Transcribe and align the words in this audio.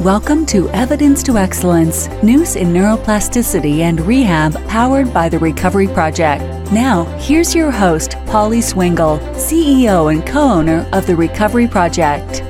Welcome 0.00 0.46
to 0.46 0.66
Evidence 0.70 1.22
to 1.24 1.36
Excellence 1.36 2.08
News 2.22 2.56
in 2.56 2.68
Neuroplasticity 2.68 3.80
and 3.80 4.00
Rehab, 4.00 4.54
powered 4.66 5.12
by 5.12 5.28
the 5.28 5.38
Recovery 5.38 5.88
Project. 5.88 6.42
Now, 6.72 7.04
here's 7.18 7.54
your 7.54 7.70
host, 7.70 8.12
Polly 8.24 8.62
Swingle, 8.62 9.18
CEO 9.34 10.10
and 10.10 10.26
co 10.26 10.40
owner 10.40 10.88
of 10.94 11.06
the 11.06 11.14
Recovery 11.14 11.68
Project. 11.68 12.42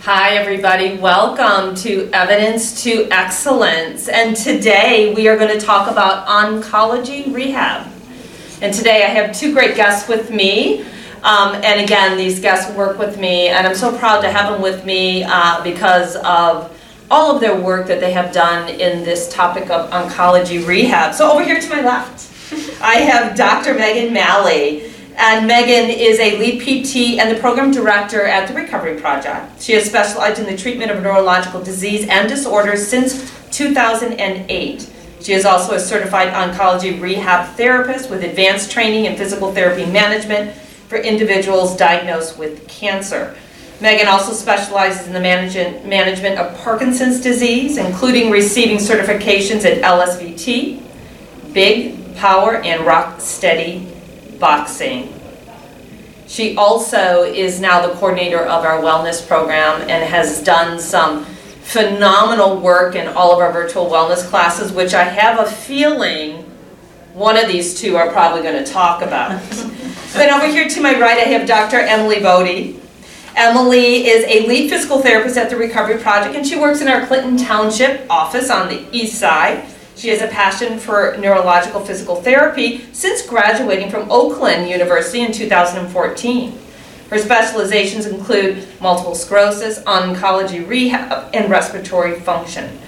Hi, 0.00 0.36
everybody. 0.36 0.98
Welcome 0.98 1.74
to 1.76 2.10
Evidence 2.12 2.82
to 2.82 3.08
Excellence. 3.10 4.08
And 4.08 4.36
today 4.36 5.14
we 5.14 5.28
are 5.28 5.38
going 5.38 5.58
to 5.58 5.64
talk 5.64 5.90
about 5.90 6.26
oncology 6.26 7.32
rehab. 7.32 7.90
And 8.60 8.74
today 8.74 9.04
I 9.04 9.08
have 9.08 9.34
two 9.34 9.54
great 9.54 9.74
guests 9.74 10.06
with 10.06 10.30
me. 10.30 10.84
Um, 11.22 11.54
and 11.54 11.80
again, 11.80 12.16
these 12.16 12.40
guests 12.40 12.74
work 12.74 12.98
with 12.98 13.18
me, 13.18 13.48
and 13.48 13.66
I'm 13.66 13.76
so 13.76 13.96
proud 13.96 14.22
to 14.22 14.30
have 14.30 14.52
them 14.52 14.60
with 14.60 14.84
me 14.84 15.22
uh, 15.22 15.62
because 15.62 16.16
of 16.16 16.76
all 17.10 17.34
of 17.34 17.40
their 17.40 17.58
work 17.58 17.86
that 17.86 18.00
they 18.00 18.12
have 18.12 18.32
done 18.32 18.68
in 18.68 19.04
this 19.04 19.32
topic 19.32 19.70
of 19.70 19.90
oncology 19.90 20.66
rehab. 20.66 21.14
So, 21.14 21.30
over 21.30 21.44
here 21.44 21.60
to 21.60 21.68
my 21.68 21.80
left, 21.80 22.32
I 22.82 22.96
have 22.96 23.36
Dr. 23.36 23.74
Meghan 23.74 24.12
Malley. 24.12 24.90
And 25.14 25.48
Meghan 25.48 25.94
is 25.94 26.18
a 26.18 26.38
lead 26.38 26.62
PT 26.62 27.20
and 27.20 27.30
the 27.30 27.38
program 27.38 27.70
director 27.70 28.24
at 28.24 28.48
the 28.48 28.54
Recovery 28.54 28.98
Project. 28.98 29.60
She 29.60 29.74
has 29.74 29.84
specialized 29.84 30.40
in 30.40 30.46
the 30.46 30.56
treatment 30.56 30.90
of 30.90 31.02
neurological 31.02 31.62
disease 31.62 32.08
and 32.08 32.30
disorders 32.30 32.88
since 32.88 33.30
2008. 33.50 34.90
She 35.20 35.32
is 35.34 35.44
also 35.44 35.74
a 35.74 35.78
certified 35.78 36.32
oncology 36.32 36.98
rehab 36.98 37.54
therapist 37.56 38.08
with 38.08 38.24
advanced 38.24 38.72
training 38.72 39.04
in 39.04 39.16
physical 39.16 39.52
therapy 39.52 39.84
management 39.84 40.56
for 40.92 40.98
individuals 40.98 41.74
diagnosed 41.74 42.36
with 42.36 42.68
cancer. 42.68 43.34
Meghan 43.80 44.08
also 44.08 44.34
specializes 44.34 45.06
in 45.06 45.14
the 45.14 45.20
management 45.20 46.38
of 46.38 46.54
Parkinson's 46.58 47.18
disease, 47.18 47.78
including 47.78 48.30
receiving 48.30 48.76
certifications 48.76 49.64
at 49.64 49.80
LSVT, 49.82 50.82
Big 51.54 52.14
Power, 52.16 52.56
and 52.56 52.84
Rock 52.84 53.22
Steady 53.22 53.90
Boxing. 54.38 55.18
She 56.26 56.58
also 56.58 57.22
is 57.22 57.58
now 57.58 57.86
the 57.86 57.94
coordinator 57.94 58.40
of 58.40 58.66
our 58.66 58.82
wellness 58.82 59.26
program 59.26 59.80
and 59.88 60.04
has 60.04 60.42
done 60.42 60.78
some 60.78 61.24
phenomenal 61.62 62.60
work 62.60 62.96
in 62.96 63.08
all 63.08 63.32
of 63.32 63.38
our 63.38 63.50
virtual 63.50 63.86
wellness 63.86 64.28
classes, 64.28 64.70
which 64.72 64.92
I 64.92 65.04
have 65.04 65.38
a 65.38 65.50
feeling 65.50 66.51
one 67.14 67.36
of 67.36 67.48
these 67.48 67.78
two 67.80 67.96
are 67.96 68.10
probably 68.10 68.42
going 68.42 68.62
to 68.62 68.70
talk 68.70 69.02
about. 69.02 69.40
Then 70.12 70.30
over 70.30 70.46
here 70.46 70.68
to 70.68 70.80
my 70.82 71.00
right, 71.00 71.16
I 71.16 71.22
have 71.22 71.48
Dr. 71.48 71.78
Emilee 71.78 72.16
Bohde. 72.16 72.78
Emilee 73.34 74.06
is 74.06 74.24
a 74.26 74.46
lead 74.46 74.68
physical 74.68 75.00
therapist 75.00 75.38
at 75.38 75.48
the 75.48 75.56
Recovery 75.56 75.96
Project, 75.96 76.36
and 76.36 76.46
she 76.46 76.58
works 76.58 76.82
in 76.82 76.88
our 76.88 77.06
Clinton 77.06 77.38
Township 77.38 78.04
office 78.10 78.50
on 78.50 78.68
the 78.68 78.84
east 78.92 79.18
side. 79.18 79.64
She 79.96 80.08
has 80.08 80.20
a 80.20 80.26
passion 80.26 80.78
for 80.78 81.16
neurological 81.18 81.80
physical 81.80 82.16
therapy 82.16 82.84
since 82.92 83.26
graduating 83.26 83.90
from 83.90 84.10
Oakland 84.10 84.68
University 84.68 85.20
in 85.20 85.32
2014. 85.32 86.58
Her 87.08 87.18
specializations 87.18 88.04
include 88.04 88.66
multiple 88.82 89.14
sclerosis, 89.14 89.78
oncology 89.84 90.66
rehab, 90.68 91.34
and 91.34 91.50
respiratory 91.50 92.20
function. 92.20 92.78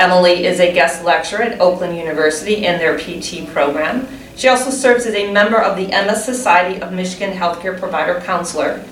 Emilee 0.00 0.46
is 0.46 0.60
a 0.60 0.72
guest 0.72 1.04
lecturer 1.04 1.42
at 1.42 1.60
Oakland 1.60 1.96
University 1.96 2.64
in 2.64 2.78
their 2.78 2.98
PT 2.98 3.46
program. 3.52 4.08
She 4.34 4.48
also 4.48 4.70
serves 4.70 5.04
as 5.04 5.14
a 5.14 5.30
member 5.30 5.58
of 5.58 5.76
the 5.76 5.88
MS 5.88 6.24
Society 6.24 6.80
of 6.80 6.92
Michigan 6.92 7.36
Healthcare 7.36 7.78
Provider 7.78 8.18
Counselor 8.20 8.82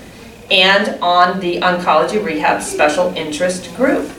and 0.50 1.00
on 1.02 1.40
the 1.40 1.60
Oncology 1.60 2.22
Rehab 2.22 2.62
Special 2.62 3.08
Interest 3.14 3.74
Group. 3.74 4.10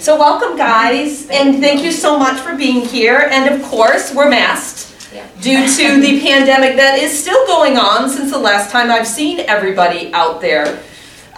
So, 0.00 0.18
welcome, 0.18 0.56
guys, 0.56 1.28
and 1.30 1.60
thank 1.60 1.82
you 1.82 1.92
so 1.92 2.18
much 2.18 2.40
for 2.40 2.56
being 2.56 2.84
here. 2.84 3.28
And 3.30 3.54
of 3.54 3.62
course, 3.68 4.12
we're 4.12 4.28
masked 4.28 5.12
due 5.40 5.66
to 5.66 6.00
the 6.00 6.20
pandemic 6.26 6.76
that 6.76 6.98
is 6.98 7.16
still 7.16 7.46
going 7.46 7.76
on 7.76 8.10
since 8.10 8.32
the 8.32 8.38
last 8.38 8.72
time 8.72 8.90
I've 8.90 9.06
seen 9.06 9.40
everybody 9.40 10.12
out 10.12 10.40
there. 10.40 10.80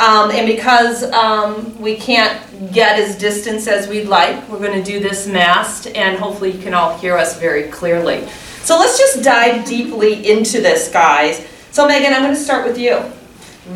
Um, 0.00 0.30
and 0.30 0.46
because 0.46 1.02
um, 1.12 1.78
we 1.78 1.94
can't 1.94 2.72
get 2.72 2.98
as 2.98 3.18
distance 3.18 3.68
as 3.68 3.86
we'd 3.86 4.08
like, 4.08 4.48
we're 4.48 4.58
going 4.58 4.82
to 4.82 4.82
do 4.82 4.98
this 4.98 5.26
masked, 5.26 5.88
and 5.88 6.18
hopefully, 6.18 6.52
you 6.52 6.62
can 6.62 6.72
all 6.72 6.96
hear 6.96 7.18
us 7.18 7.38
very 7.38 7.64
clearly. 7.64 8.26
So 8.62 8.78
let's 8.78 8.98
just 8.98 9.22
dive 9.22 9.66
deeply 9.66 10.30
into 10.30 10.62
this, 10.62 10.90
guys. 10.90 11.46
So, 11.70 11.86
Meghan, 11.86 12.14
I'm 12.14 12.22
going 12.22 12.34
to 12.34 12.40
start 12.40 12.66
with 12.66 12.78
you. 12.78 12.96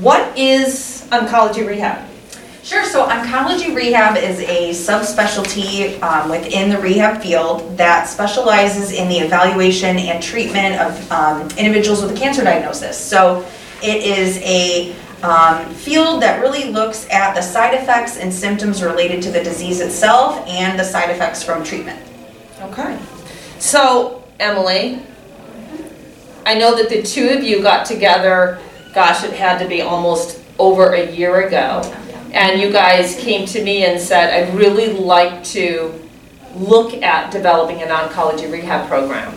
What 0.01 0.37
is 0.39 1.07
oncology 1.11 1.67
rehab? 1.67 2.09
Sure. 2.63 2.85
So, 2.85 3.07
oncology 3.07 3.77
rehab 3.77 4.17
is 4.17 4.41
a 4.41 4.71
subspecialty 4.71 6.01
um, 6.01 6.31
within 6.31 6.71
the 6.71 6.79
rehab 6.79 7.21
field 7.23 7.77
that 7.77 8.09
specializes 8.09 8.93
in 8.93 9.11
the 9.11 9.19
evaluation 9.19 9.99
and 9.99 10.23
treatment 10.23 10.81
of 10.81 11.13
um, 11.13 11.43
individuals 11.59 12.01
with 12.01 12.13
a 12.13 12.19
cancer 12.19 12.43
diagnosis. 12.43 12.99
So, 12.99 13.47
it 13.83 14.03
is 14.03 14.39
a 14.39 14.97
um, 15.25 15.75
field 15.75 16.21
that 16.23 16.43
really 16.43 16.71
looks 16.71 17.09
at 17.11 17.35
the 17.35 17.41
side 17.41 17.73
effects 17.73 18.19
and 18.19 18.33
symptoms 18.33 18.83
related 18.83 19.23
to 19.23 19.31
the 19.31 19.43
disease 19.43 19.81
itself 19.81 20.47
and 20.47 20.79
the 20.79 20.85
side 20.85 21.09
effects 21.09 21.43
from 21.43 21.65
treatment. 21.65 21.99
Okay. 22.61 22.99
So, 23.59 24.23
Emilee, 24.39 25.01
I 26.45 26.55
know 26.55 26.77
that 26.77 26.91
the 26.91 27.03
two 27.03 27.31
of 27.31 27.43
you 27.43 27.63
got 27.63 27.87
together, 27.87 28.61
gosh, 28.93 29.25
it 29.25 29.33
had 29.33 29.59
to 29.61 29.67
be 29.67 29.81
almost 29.81 30.43
over 30.59 30.93
a 30.93 31.11
year 31.11 31.47
ago. 31.47 31.81
And 32.33 32.61
you 32.61 32.71
guys 32.71 33.17
came 33.17 33.47
to 33.47 33.65
me 33.65 33.85
and 33.85 33.99
said, 33.99 34.35
I'd 34.35 34.55
really 34.55 34.93
like 34.93 35.43
to 35.45 35.99
look 36.55 36.93
at 37.03 37.33
developing 37.33 37.81
an 37.81 37.89
oncology 37.89 38.53
rehab 38.53 38.89
program. 38.89 39.33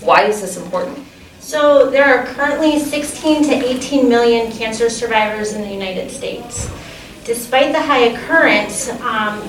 Why 0.00 0.24
is 0.24 0.40
this 0.40 0.56
important? 0.56 1.03
So 1.44 1.90
there 1.90 2.06
are 2.06 2.24
currently 2.24 2.78
16 2.78 3.42
to 3.44 3.52
18 3.52 4.08
million 4.08 4.50
cancer 4.50 4.88
survivors 4.88 5.52
in 5.52 5.60
the 5.60 5.68
United 5.68 6.10
States. 6.10 6.70
Despite 7.24 7.72
the 7.72 7.82
high 7.82 8.06
occurrence, 8.06 8.88
um, 9.02 9.46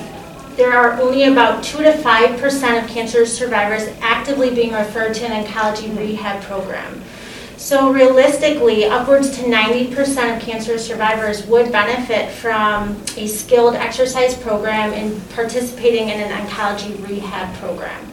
there 0.58 0.74
are 0.74 1.00
only 1.00 1.24
about 1.24 1.64
2 1.64 1.84
to 1.84 1.94
5% 1.94 2.84
of 2.84 2.90
cancer 2.90 3.26
survivors 3.26 3.88
actively 4.02 4.54
being 4.54 4.74
referred 4.74 5.14
to 5.14 5.26
an 5.26 5.46
oncology 5.46 5.98
rehab 5.98 6.44
program. 6.44 7.02
So 7.56 7.94
realistically, 7.94 8.84
upwards 8.84 9.34
to 9.38 9.44
90% 9.44 10.36
of 10.36 10.42
cancer 10.42 10.78
survivors 10.78 11.48
would 11.48 11.72
benefit 11.72 12.30
from 12.30 13.02
a 13.16 13.26
skilled 13.26 13.76
exercise 13.76 14.36
program 14.36 14.92
and 14.92 15.30
participating 15.30 16.10
in 16.10 16.20
an 16.20 16.46
oncology 16.46 17.02
rehab 17.08 17.56
program. 17.56 18.12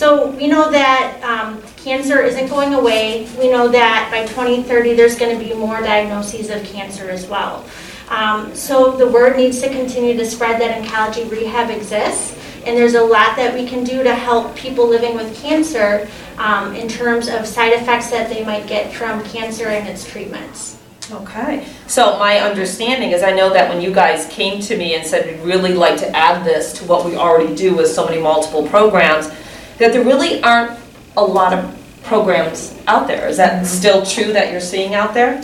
So 0.00 0.30
we 0.30 0.46
know 0.46 0.70
that 0.70 1.20
um, 1.22 1.60
cancer 1.76 2.22
isn't 2.22 2.48
going 2.48 2.72
away. 2.72 3.28
We 3.38 3.50
know 3.50 3.68
that 3.68 4.08
by 4.10 4.24
2030 4.24 4.94
there's 4.94 5.18
going 5.18 5.38
to 5.38 5.44
be 5.44 5.52
more 5.52 5.78
diagnoses 5.82 6.48
of 6.48 6.64
cancer 6.64 7.10
as 7.10 7.26
well. 7.26 7.66
Um, 8.08 8.54
so 8.54 8.96
the 8.96 9.06
word 9.06 9.36
needs 9.36 9.60
to 9.60 9.68
continue 9.68 10.16
to 10.16 10.24
spread 10.24 10.58
that 10.58 10.82
oncology 10.82 11.30
rehab 11.30 11.68
exists, 11.68 12.34
and 12.64 12.74
there's 12.78 12.94
a 12.94 13.02
lot 13.02 13.36
that 13.36 13.52
we 13.52 13.68
can 13.68 13.84
do 13.84 14.02
to 14.02 14.14
help 14.14 14.56
people 14.56 14.88
living 14.88 15.14
with 15.16 15.36
cancer 15.36 16.08
um, 16.38 16.74
in 16.74 16.88
terms 16.88 17.28
of 17.28 17.46
side 17.46 17.74
effects 17.74 18.10
that 18.10 18.30
they 18.30 18.42
might 18.42 18.66
get 18.66 18.94
from 18.94 19.22
cancer 19.24 19.66
and 19.66 19.86
its 19.86 20.10
treatments. 20.10 20.78
Okay. 21.12 21.66
So 21.88 22.18
my 22.18 22.38
understanding 22.38 23.10
is 23.10 23.22
I 23.22 23.32
know 23.32 23.52
that 23.52 23.68
when 23.68 23.82
you 23.82 23.92
guys 23.92 24.26
came 24.28 24.62
to 24.62 24.78
me 24.78 24.94
and 24.94 25.06
said 25.06 25.26
we'd 25.26 25.44
really 25.46 25.74
like 25.74 25.98
to 25.98 26.08
add 26.16 26.42
this 26.42 26.72
to 26.78 26.86
what 26.86 27.04
we 27.04 27.16
already 27.16 27.54
do 27.54 27.74
with 27.74 27.88
so 27.88 28.06
many 28.06 28.18
multiple 28.18 28.66
programs, 28.66 29.30
that 29.80 29.92
there 29.92 30.04
really 30.04 30.42
aren't 30.42 30.78
a 31.16 31.24
lot 31.24 31.52
of 31.52 31.76
programs 32.04 32.78
out 32.86 33.08
there. 33.08 33.26
Is 33.28 33.38
that 33.38 33.54
mm-hmm. 33.54 33.64
still 33.64 34.06
true 34.06 34.32
that 34.32 34.52
you're 34.52 34.60
seeing 34.60 34.94
out 34.94 35.14
there? 35.14 35.42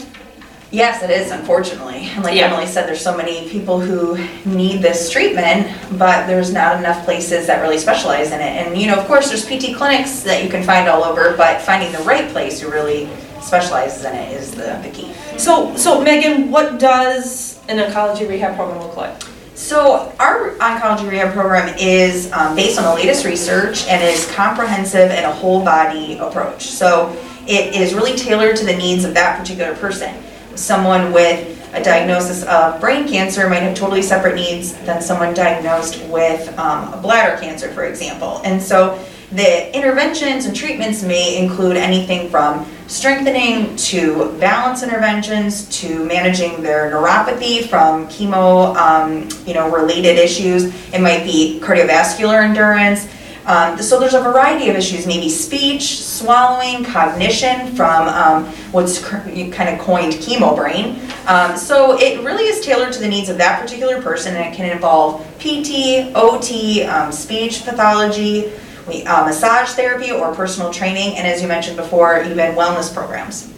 Yes, 0.70 1.02
it 1.02 1.10
is, 1.10 1.30
unfortunately. 1.30 2.08
And 2.14 2.24
like 2.24 2.34
Yeah. 2.34 2.48
Emilee 2.48 2.66
said, 2.66 2.86
there's 2.86 3.00
so 3.00 3.16
many 3.16 3.48
people 3.48 3.80
who 3.80 4.19
need 4.44 4.82
this 4.82 5.10
treatment, 5.10 5.75
but 5.93 6.26
there's 6.26 6.52
not 6.52 6.76
enough 6.76 7.05
places 7.05 7.46
that 7.46 7.62
really 7.62 7.78
specialize 7.78 8.32
in 8.32 8.40
it. 8.40 8.66
And, 8.66 8.76
you 8.76 8.88
know, 8.88 8.96
of 8.96 9.06
course, 9.06 9.28
there's 9.28 9.44
PT 9.46 9.76
clinics 9.76 10.20
that 10.25 10.43
you 10.44 10.50
can 10.50 10.62
find 10.62 10.88
all 10.88 11.05
over, 11.05 11.37
but 11.37 11.62
finding 11.62 11.93
the 11.93 12.00
right 12.00 12.28
place 12.31 12.61
who 12.61 12.70
really 12.70 13.08
specializes 13.40 14.05
in 14.05 14.14
it 14.14 14.32
is 14.32 14.50
the, 14.50 14.78
the 14.82 14.90
key. 14.93 15.12
So, 15.38 15.75
so 15.76 16.05
Meghan, 16.05 16.50
what 16.50 16.78
does 16.78 17.61
an 17.69 17.78
oncology 17.78 18.28
rehab 18.28 18.56
program 18.56 18.82
look 18.82 18.96
like? 18.96 19.22
So 19.56 20.14
our 20.20 20.50
oncology 20.56 21.08
rehab 21.08 21.32
program 21.32 21.75
is 21.79 22.31
um, 22.32 22.55
based 22.55 22.79
on 22.79 22.85
the 22.85 22.94
latest 22.94 23.25
research 23.25 23.87
and 23.87 24.03
is 24.03 24.31
comprehensive 24.32 25.11
and 25.11 25.25
a 25.25 25.32
whole 25.32 25.64
body 25.64 26.19
approach. 26.19 26.67
So 26.67 27.11
it 27.47 27.75
is 27.75 27.94
really 27.94 28.14
tailored 28.14 28.56
to 28.56 28.67
the 28.67 28.76
needs 28.76 29.05
of 29.05 29.14
that 29.14 29.38
particular 29.38 29.75
person. 29.76 30.14
Someone 30.56 31.11
with 31.11 31.55
a 31.73 31.82
diagnosis 31.82 32.44
of 32.44 32.79
brain 32.82 33.08
cancer 33.08 33.49
might 33.49 33.61
have 33.61 33.75
totally 33.75 34.03
separate 34.03 34.35
needs 34.35 34.75
than 34.85 35.00
someone 35.00 35.32
diagnosed 35.32 36.05
with 36.09 36.47
um, 36.59 36.93
a 36.93 37.00
bladder 37.00 37.41
cancer, 37.41 37.70
for 37.70 37.87
example. 37.87 38.43
And 38.44 38.62
so 38.62 39.02
the 39.32 39.75
interventions 39.75 40.44
and 40.44 40.55
treatments 40.55 41.02
may 41.02 41.43
include 41.43 41.79
anything 41.79 42.29
from 42.29 42.67
strengthening 42.87 43.75
to 43.77 44.33
balance 44.38 44.83
interventions 44.83 45.69
to 45.81 46.05
managing 46.05 46.62
their 46.62 46.91
neuropathy 46.91 47.67
from 47.67 48.06
chemo, 48.09 48.75
um, 48.77 49.29
you 49.47 49.55
know, 49.55 49.71
related 49.71 50.19
issues. 50.19 50.65
It 50.93 51.00
might 51.00 51.25
be 51.25 51.61
cardiovascular 51.62 52.43
endurance. 52.43 53.09
Um, 53.47 53.81
so 53.81 54.00
there's 54.00 54.15
a 54.15 54.21
variety 54.21 54.71
of 54.71 54.77
issues, 54.77 55.06
maybe 55.06 55.29
speech, 55.29 56.05
swallowing, 56.05 56.85
cognition 56.85 57.77
from 57.77 58.09
um, 58.09 58.47
what's 58.73 58.99
kind 58.99 59.69
of 59.69 59.79
coined 59.79 60.15
chemo 60.15 60.56
brain. 60.56 61.00
Um, 61.29 61.56
so 61.56 61.97
it 61.97 62.25
really 62.25 62.44
is 62.44 62.65
tailored 62.65 62.93
to 62.94 62.99
the 62.99 63.06
needs 63.06 63.29
of 63.29 63.38
that 63.38 63.61
particular 63.61 64.03
person 64.03 64.35
and 64.35 64.53
it 64.53 64.56
can 64.56 64.69
involve 64.69 65.25
PT, 65.38 66.12
OT, 66.17 66.83
um, 66.85 67.12
speech 67.12 67.65
pathology, 67.65 68.53
we, 68.87 69.05
uh, 69.05 69.25
massage 69.25 69.71
therapy 69.71 70.11
or 70.11 70.35
personal 70.35 70.73
training, 70.73 71.17
and 71.17 71.27
as 71.27 71.43
you 71.43 71.49
mentioned 71.49 71.77
before, 71.77 72.23
even 72.23 72.37
wellness 72.55 72.93
programs. 72.93 73.53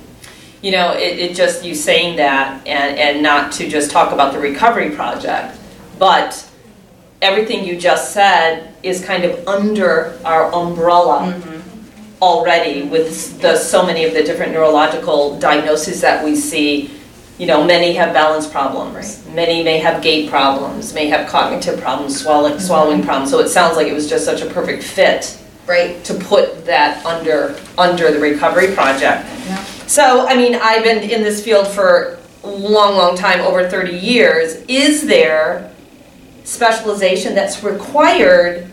You 0.62 0.72
know, 0.72 0.92
it, 0.92 1.18
it 1.18 1.36
just, 1.36 1.64
you 1.64 1.74
saying 1.74 2.16
that, 2.16 2.66
and, 2.66 2.98
and 2.98 3.22
not 3.22 3.52
to 3.52 3.68
just 3.68 3.90
talk 3.90 4.12
about 4.12 4.32
the 4.32 4.40
recovery 4.40 4.90
project, 4.90 5.56
but 5.98 6.48
everything 7.22 7.64
you 7.64 7.76
just 7.78 8.12
said 8.12 8.74
is 8.82 9.04
kind 9.04 9.24
of 9.24 9.46
under 9.46 10.18
our 10.24 10.52
umbrella 10.54 11.32
Mm-hmm. 11.32 12.22
already 12.22 12.82
with 12.82 13.40
the, 13.40 13.56
so 13.56 13.86
many 13.86 14.04
of 14.04 14.12
the 14.12 14.22
different 14.24 14.52
neurological 14.52 15.38
diagnoses 15.38 16.00
that 16.00 16.24
we 16.24 16.34
see. 16.34 16.90
You 17.38 17.46
know, 17.46 17.64
many 17.64 17.94
have 17.94 18.12
balance 18.12 18.48
problems, 18.48 19.24
many 19.28 19.62
may 19.62 19.78
have 19.78 20.02
gait 20.02 20.28
problems, 20.28 20.92
may 20.92 21.06
have 21.06 21.28
cognitive 21.28 21.80
problems, 21.80 22.20
swallowing, 22.20 22.54
mm-hmm. 22.54 22.62
swallowing 22.62 23.02
problems. 23.04 23.30
So 23.30 23.38
it 23.38 23.48
sounds 23.48 23.76
like 23.76 23.86
it 23.86 23.94
was 23.94 24.08
just 24.08 24.24
such 24.24 24.42
a 24.42 24.46
perfect 24.46 24.82
fit 24.82 25.38
Right. 25.66 26.02
to 26.04 26.14
put 26.14 26.64
that 26.64 27.04
under, 27.04 27.60
under 27.76 28.10
the 28.10 28.18
recovery 28.18 28.72
project. 28.74 29.28
Yeah. 29.46 29.62
So, 29.86 30.26
I 30.26 30.34
mean, 30.34 30.54
I've 30.54 30.82
been 30.82 31.10
in 31.10 31.22
this 31.22 31.44
field 31.44 31.68
for 31.68 32.18
a 32.42 32.48
long, 32.48 32.96
long 32.96 33.16
time, 33.16 33.40
over 33.40 33.68
30 33.68 33.92
years. 33.92 34.54
Is 34.66 35.06
there 35.06 35.70
specialization 36.44 37.34
that's 37.34 37.62
required 37.62 38.66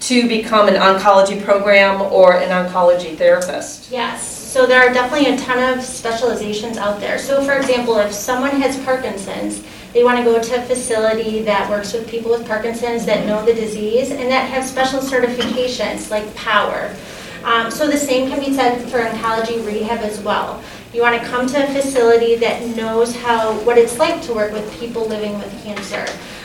to 0.00 0.26
become 0.26 0.66
an 0.66 0.74
oncology 0.74 1.42
program 1.44 2.00
or 2.02 2.36
an 2.36 2.48
oncology 2.48 3.16
therapist? 3.16 3.90
Yes, 3.90 4.39
so 4.50 4.66
there 4.66 4.80
are 4.80 4.92
definitely 4.92 5.32
a 5.32 5.36
ton 5.36 5.78
of 5.78 5.84
specializations 5.84 6.76
out 6.76 6.98
there. 6.98 7.18
So 7.18 7.40
for 7.44 7.52
example, 7.52 7.98
if 7.98 8.12
someone 8.12 8.50
has 8.60 8.76
Parkinson's, 8.84 9.62
they 9.92 10.02
want 10.02 10.18
to 10.18 10.24
go 10.24 10.42
to 10.42 10.56
a 10.56 10.62
facility 10.62 11.40
that 11.42 11.70
works 11.70 11.92
with 11.92 12.08
people 12.08 12.32
with 12.32 12.44
Parkinson's 12.48 13.06
that 13.06 13.28
know 13.28 13.46
the 13.46 13.54
disease 13.54 14.10
and 14.10 14.28
that 14.28 14.50
have 14.50 14.64
special 14.64 14.98
certifications 14.98 16.10
like 16.10 16.34
POWER. 16.34 16.92
Um, 17.44 17.70
so 17.70 17.86
the 17.86 17.96
same 17.96 18.28
can 18.28 18.40
be 18.40 18.52
said 18.52 18.82
for 18.90 18.98
oncology 18.98 19.64
rehab 19.64 20.00
as 20.00 20.18
well. 20.20 20.60
You 20.92 21.02
want 21.02 21.22
to 21.22 21.28
come 21.28 21.46
to 21.46 21.70
a 21.70 21.72
facility 21.72 22.34
that 22.34 22.76
knows 22.76 23.14
how, 23.14 23.52
what 23.60 23.78
it's 23.78 23.98
like 23.98 24.20
to 24.22 24.34
work 24.34 24.52
with 24.52 24.68
people 24.80 25.06
living 25.06 25.38
with 25.38 25.62
cancer. 25.62 26.04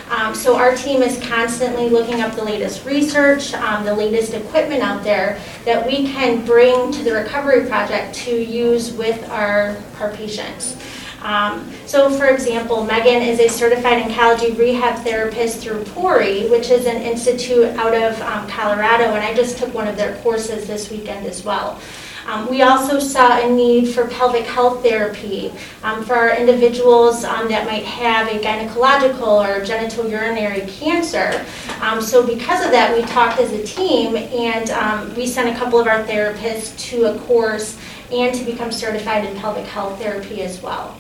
Um, 0.10 0.36
so 0.36 0.56
our 0.56 0.76
team 0.76 1.02
is 1.02 1.20
constantly 1.28 1.90
looking 1.90 2.22
up 2.22 2.36
the 2.36 2.44
latest 2.44 2.86
research, 2.86 3.54
um, 3.56 3.86
the 3.86 3.94
latest 3.94 4.34
equipment 4.34 4.84
out 4.84 5.04
there 5.04 5.42
that 5.66 5.86
we 5.86 6.08
can 6.08 6.46
bring 6.46 6.92
to 6.92 7.04
the 7.04 7.14
recovery 7.14 7.66
project 7.66 8.16
to 8.16 8.32
use 8.32 8.94
with 8.94 9.28
our, 9.30 9.76
our 10.00 10.12
patients. 10.12 10.78
Um, 11.24 11.72
so 11.88 12.12
for 12.12 12.28
example, 12.28 12.86
Meghan 12.86 13.26
is 13.26 13.40
a 13.40 13.48
certified 13.48 14.04
oncology 14.04 14.56
rehab 14.56 15.04
therapist 15.04 15.58
through 15.58 15.84
PORI, 15.86 16.50
which 16.52 16.70
is 16.70 16.86
an 16.86 17.02
institute 17.02 17.66
out 17.78 17.96
of 17.96 18.22
um, 18.22 18.48
Colorado, 18.48 19.06
and 19.06 19.24
I 19.24 19.34
just 19.34 19.58
took 19.58 19.74
one 19.74 19.88
of 19.88 19.98
their 19.98 20.18
courses 20.22 20.68
this 20.68 20.92
weekend 20.92 21.26
as 21.26 21.44
well. 21.44 21.82
Um, 22.26 22.50
we 22.50 22.64
also 22.64 23.00
saw 23.00 23.38
a 23.40 23.50
need 23.50 23.94
for 23.94 24.08
pelvic 24.08 24.46
health 24.46 24.82
therapy 24.82 25.54
um, 25.84 26.04
for 26.04 26.16
our 26.16 26.36
individuals 26.36 27.24
um, 27.24 27.48
that 27.50 27.68
might 27.68 27.84
have 27.86 28.28
a 28.28 28.40
gynecological 28.40 29.48
or 29.48 29.64
genital 29.64 30.10
urinary 30.10 30.62
cancer. 30.62 31.46
Um, 31.82 32.02
so 32.02 32.26
because 32.26 32.66
of 32.66 32.72
that, 32.72 32.96
we 32.96 33.04
talked 33.04 33.40
as 33.40 33.52
a 33.52 33.64
team 33.64 34.16
and 34.16 34.72
um, 34.72 35.14
we 35.16 35.28
sent 35.28 35.56
a 35.56 35.60
couple 35.60 35.80
of 35.80 35.88
our 35.88 36.04
therapists 36.04 36.78
to 36.90 37.14
a 37.14 37.20
course 37.20 37.78
and 38.12 38.34
to 38.34 38.44
become 38.44 38.72
certified 38.72 39.26
in 39.26 39.36
pelvic 39.38 39.66
health 39.66 40.00
therapy 40.00 40.42
as 40.42 40.62
well. 40.62 40.98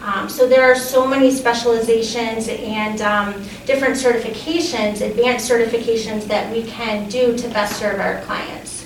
Um, 0.00 0.28
so 0.28 0.46
there 0.46 0.62
are 0.62 0.76
so 0.76 1.04
many 1.04 1.32
specializations 1.32 2.48
and 2.48 3.00
um, 3.00 3.32
different 3.66 3.96
certifications, 3.96 5.00
advanced 5.00 5.50
certifications 5.50 6.24
that 6.28 6.52
we 6.52 6.62
can 6.62 7.08
do 7.08 7.36
to 7.36 7.48
best 7.48 7.80
serve 7.80 7.98
our 7.98 8.20
clients. 8.22 8.77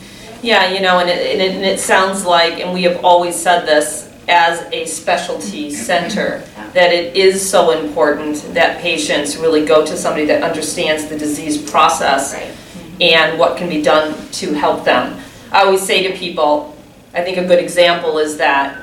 Yeah, 0.43 0.73
you 0.73 0.81
know, 0.81 0.99
and 0.99 1.09
it, 1.09 1.19
and 1.33 1.41
it, 1.41 1.55
and 1.55 1.65
it 1.65 1.79
sounds 1.79 2.25
like, 2.25 2.55
and 2.55 2.73
we 2.73 2.83
have 2.83 3.05
always 3.05 3.37
said 3.37 3.65
this 3.65 4.13
as 4.29 4.61
a 4.73 4.87
specialty 4.87 5.71
center, 5.71 6.43
that 6.75 6.93
it 6.93 7.17
is 7.17 7.49
so 7.49 7.79
important 7.79 8.43
that 8.55 8.81
patients 8.81 9.37
really 9.37 9.65
go 9.65 9.85
to 9.85 9.97
somebody 9.97 10.27
that 10.27 10.43
understands 10.43 11.07
the 11.07 11.19
disease 11.19 11.71
process 11.71 12.35
Right. 12.35 12.53
and 13.01 13.39
what 13.39 13.57
can 13.57 13.69
be 13.69 13.83
done 13.83 14.15
to 14.33 14.53
help 14.55 14.85
them. 14.85 15.21
I 15.51 15.65
always 15.65 15.83
say 15.83 16.07
to 16.11 16.17
people, 16.17 16.77
I 17.15 17.23
think 17.23 17.37
a 17.37 17.45
good 17.45 17.59
example 17.59 18.19
is 18.19 18.37
that 18.39 18.79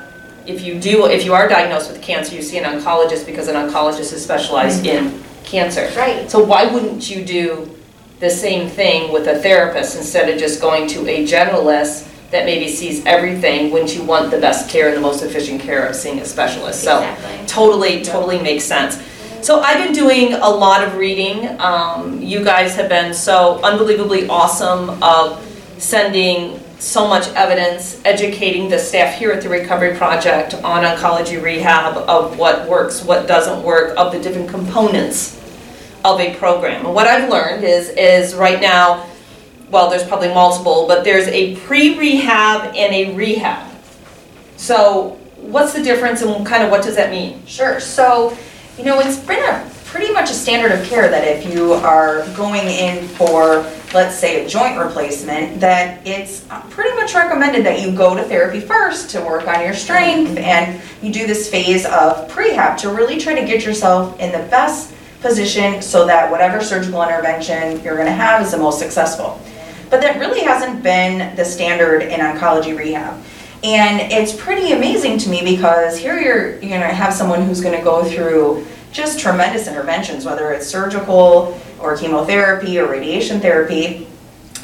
if 0.46 0.62
you 0.62 0.78
do, 0.80 1.06
if 1.06 1.24
you 1.24 1.34
are 1.34 1.48
diagnosed 1.48 1.90
with 1.90 2.00
cancer, 2.00 2.34
you 2.34 2.42
see 2.42 2.58
an 2.58 2.64
oncologist 2.64 3.26
because 3.26 3.48
an 3.48 3.56
oncologist 3.56 4.12
is 4.12 4.22
specialized 4.22 4.84
mm-hmm. 4.84 5.06
in 5.06 5.24
cancer. 5.44 5.90
Right. 5.96 6.30
So 6.30 6.42
why 6.42 6.66
wouldn't 6.72 7.10
you 7.10 7.24
do 7.24 7.76
the 8.20 8.30
same 8.30 8.68
thing 8.68 9.12
with 9.12 9.26
a 9.26 9.38
therapist 9.38 9.96
instead 9.96 10.28
of 10.28 10.38
just 10.38 10.60
going 10.60 10.86
to 10.88 11.08
a 11.08 11.26
generalist 11.26 12.06
that 12.30 12.44
maybe 12.44 12.68
sees 12.68 13.04
everything? 13.06 13.72
Wouldn't 13.72 13.96
you 13.96 14.04
want 14.04 14.30
the 14.30 14.38
best 14.38 14.70
care 14.70 14.88
and 14.88 14.96
the 14.96 15.00
most 15.00 15.22
efficient 15.22 15.60
care 15.60 15.86
of 15.86 15.96
seeing 15.96 16.18
a 16.20 16.24
specialist? 16.24 16.84
So 16.84 16.98
Exactly. 16.98 17.46
totally, 17.46 18.02
totally 18.04 18.40
makes 18.40 18.64
sense. 18.64 19.02
So 19.42 19.60
I've 19.60 19.82
been 19.82 19.94
doing 19.94 20.34
a 20.34 20.48
lot 20.48 20.84
of 20.86 20.96
reading. 20.96 21.58
Um, 21.60 22.20
you 22.20 22.44
guys 22.44 22.76
have 22.76 22.90
been 22.90 23.14
so 23.14 23.58
unbelievably 23.62 24.28
awesome 24.28 25.02
of 25.02 25.42
sending 25.78 26.60
so 26.78 27.08
much 27.08 27.26
evidence, 27.28 28.00
educating 28.04 28.68
the 28.68 28.78
staff 28.78 29.14
here 29.18 29.32
at 29.32 29.42
the 29.42 29.48
Recovery 29.48 29.96
Project 29.96 30.54
on 30.62 30.84
oncology 30.84 31.42
rehab, 31.42 31.96
of 31.96 32.38
what 32.38 32.68
works, 32.68 33.02
what 33.02 33.26
doesn't 33.26 33.62
work, 33.62 33.94
of 33.96 34.12
the 34.12 34.20
different 34.20 34.48
components 34.48 35.39
of 36.04 36.20
a 36.20 36.34
program. 36.36 36.86
And 36.86 36.94
what 36.94 37.06
I've 37.06 37.30
learned 37.30 37.64
is, 37.64 37.90
is 37.90 38.34
right 38.34 38.60
now, 38.60 39.06
well, 39.70 39.88
there's 39.88 40.04
probably 40.04 40.28
multiple, 40.28 40.86
but 40.88 41.04
there's 41.04 41.28
a 41.28 41.56
pre-rehab 41.56 42.74
and 42.74 42.92
a 42.92 43.14
rehab. 43.14 43.70
So 44.56 45.18
what's 45.36 45.72
the 45.72 45.82
difference 45.82 46.22
and 46.22 46.44
kind 46.46 46.62
of 46.62 46.70
what 46.70 46.82
does 46.82 46.96
that 46.96 47.10
mean? 47.10 47.44
Sure. 47.46 47.80
So, 47.80 48.36
you 48.76 48.84
know, 48.84 49.00
it's 49.00 49.18
been 49.18 49.42
a 49.42 49.70
pretty 49.90 50.12
much 50.12 50.30
a 50.30 50.34
standard 50.34 50.70
of 50.70 50.86
care 50.86 51.08
that 51.08 51.26
if 51.26 51.52
you 51.52 51.72
are 51.72 52.24
going 52.36 52.66
in 52.66 53.08
for, 53.08 53.66
let's 53.92 54.16
say, 54.16 54.44
a 54.44 54.48
joint 54.48 54.78
replacement, 54.78 55.60
that 55.60 56.06
it's 56.06 56.46
pretty 56.70 56.94
much 56.94 57.12
recommended 57.12 57.66
that 57.66 57.80
you 57.80 57.90
go 57.96 58.14
to 58.14 58.22
therapy 58.22 58.60
first 58.60 59.10
to 59.10 59.20
work 59.20 59.48
on 59.48 59.60
your 59.64 59.74
strength 59.74 60.36
and 60.38 60.80
you 61.02 61.12
do 61.12 61.26
this 61.26 61.50
phase 61.50 61.84
of 61.86 62.30
prehab 62.30 62.76
to 62.76 62.90
really 62.90 63.18
try 63.18 63.34
to 63.34 63.44
get 63.44 63.64
yourself 63.64 64.18
in 64.20 64.30
the 64.30 64.48
best 64.48 64.94
position 65.20 65.82
so 65.82 66.06
that 66.06 66.30
whatever 66.30 66.62
surgical 66.62 67.02
intervention 67.02 67.82
you're 67.82 67.96
going 67.96 68.06
to 68.06 68.12
have 68.12 68.42
is 68.42 68.50
the 68.50 68.58
most 68.58 68.78
successful. 68.78 69.40
But 69.90 70.00
that 70.02 70.18
really 70.20 70.40
hasn't 70.40 70.82
been 70.82 71.34
the 71.36 71.44
standard 71.44 72.02
in 72.02 72.20
oncology 72.20 72.76
rehab. 72.76 73.22
And 73.62 74.10
it's 74.12 74.34
pretty 74.34 74.72
amazing 74.72 75.18
to 75.18 75.28
me 75.28 75.42
because 75.44 75.98
here 75.98 76.18
you're, 76.18 76.58
you're 76.60 76.70
gonna 76.70 76.86
have 76.86 77.12
someone 77.12 77.42
who's 77.42 77.60
gonna 77.60 77.82
go 77.82 78.04
through 78.04 78.66
just 78.90 79.20
tremendous 79.20 79.68
interventions, 79.68 80.24
whether 80.24 80.52
it's 80.52 80.66
surgical 80.66 81.60
or 81.78 81.96
chemotherapy 81.96 82.78
or 82.78 82.88
radiation 82.88 83.38
therapy, 83.38 84.08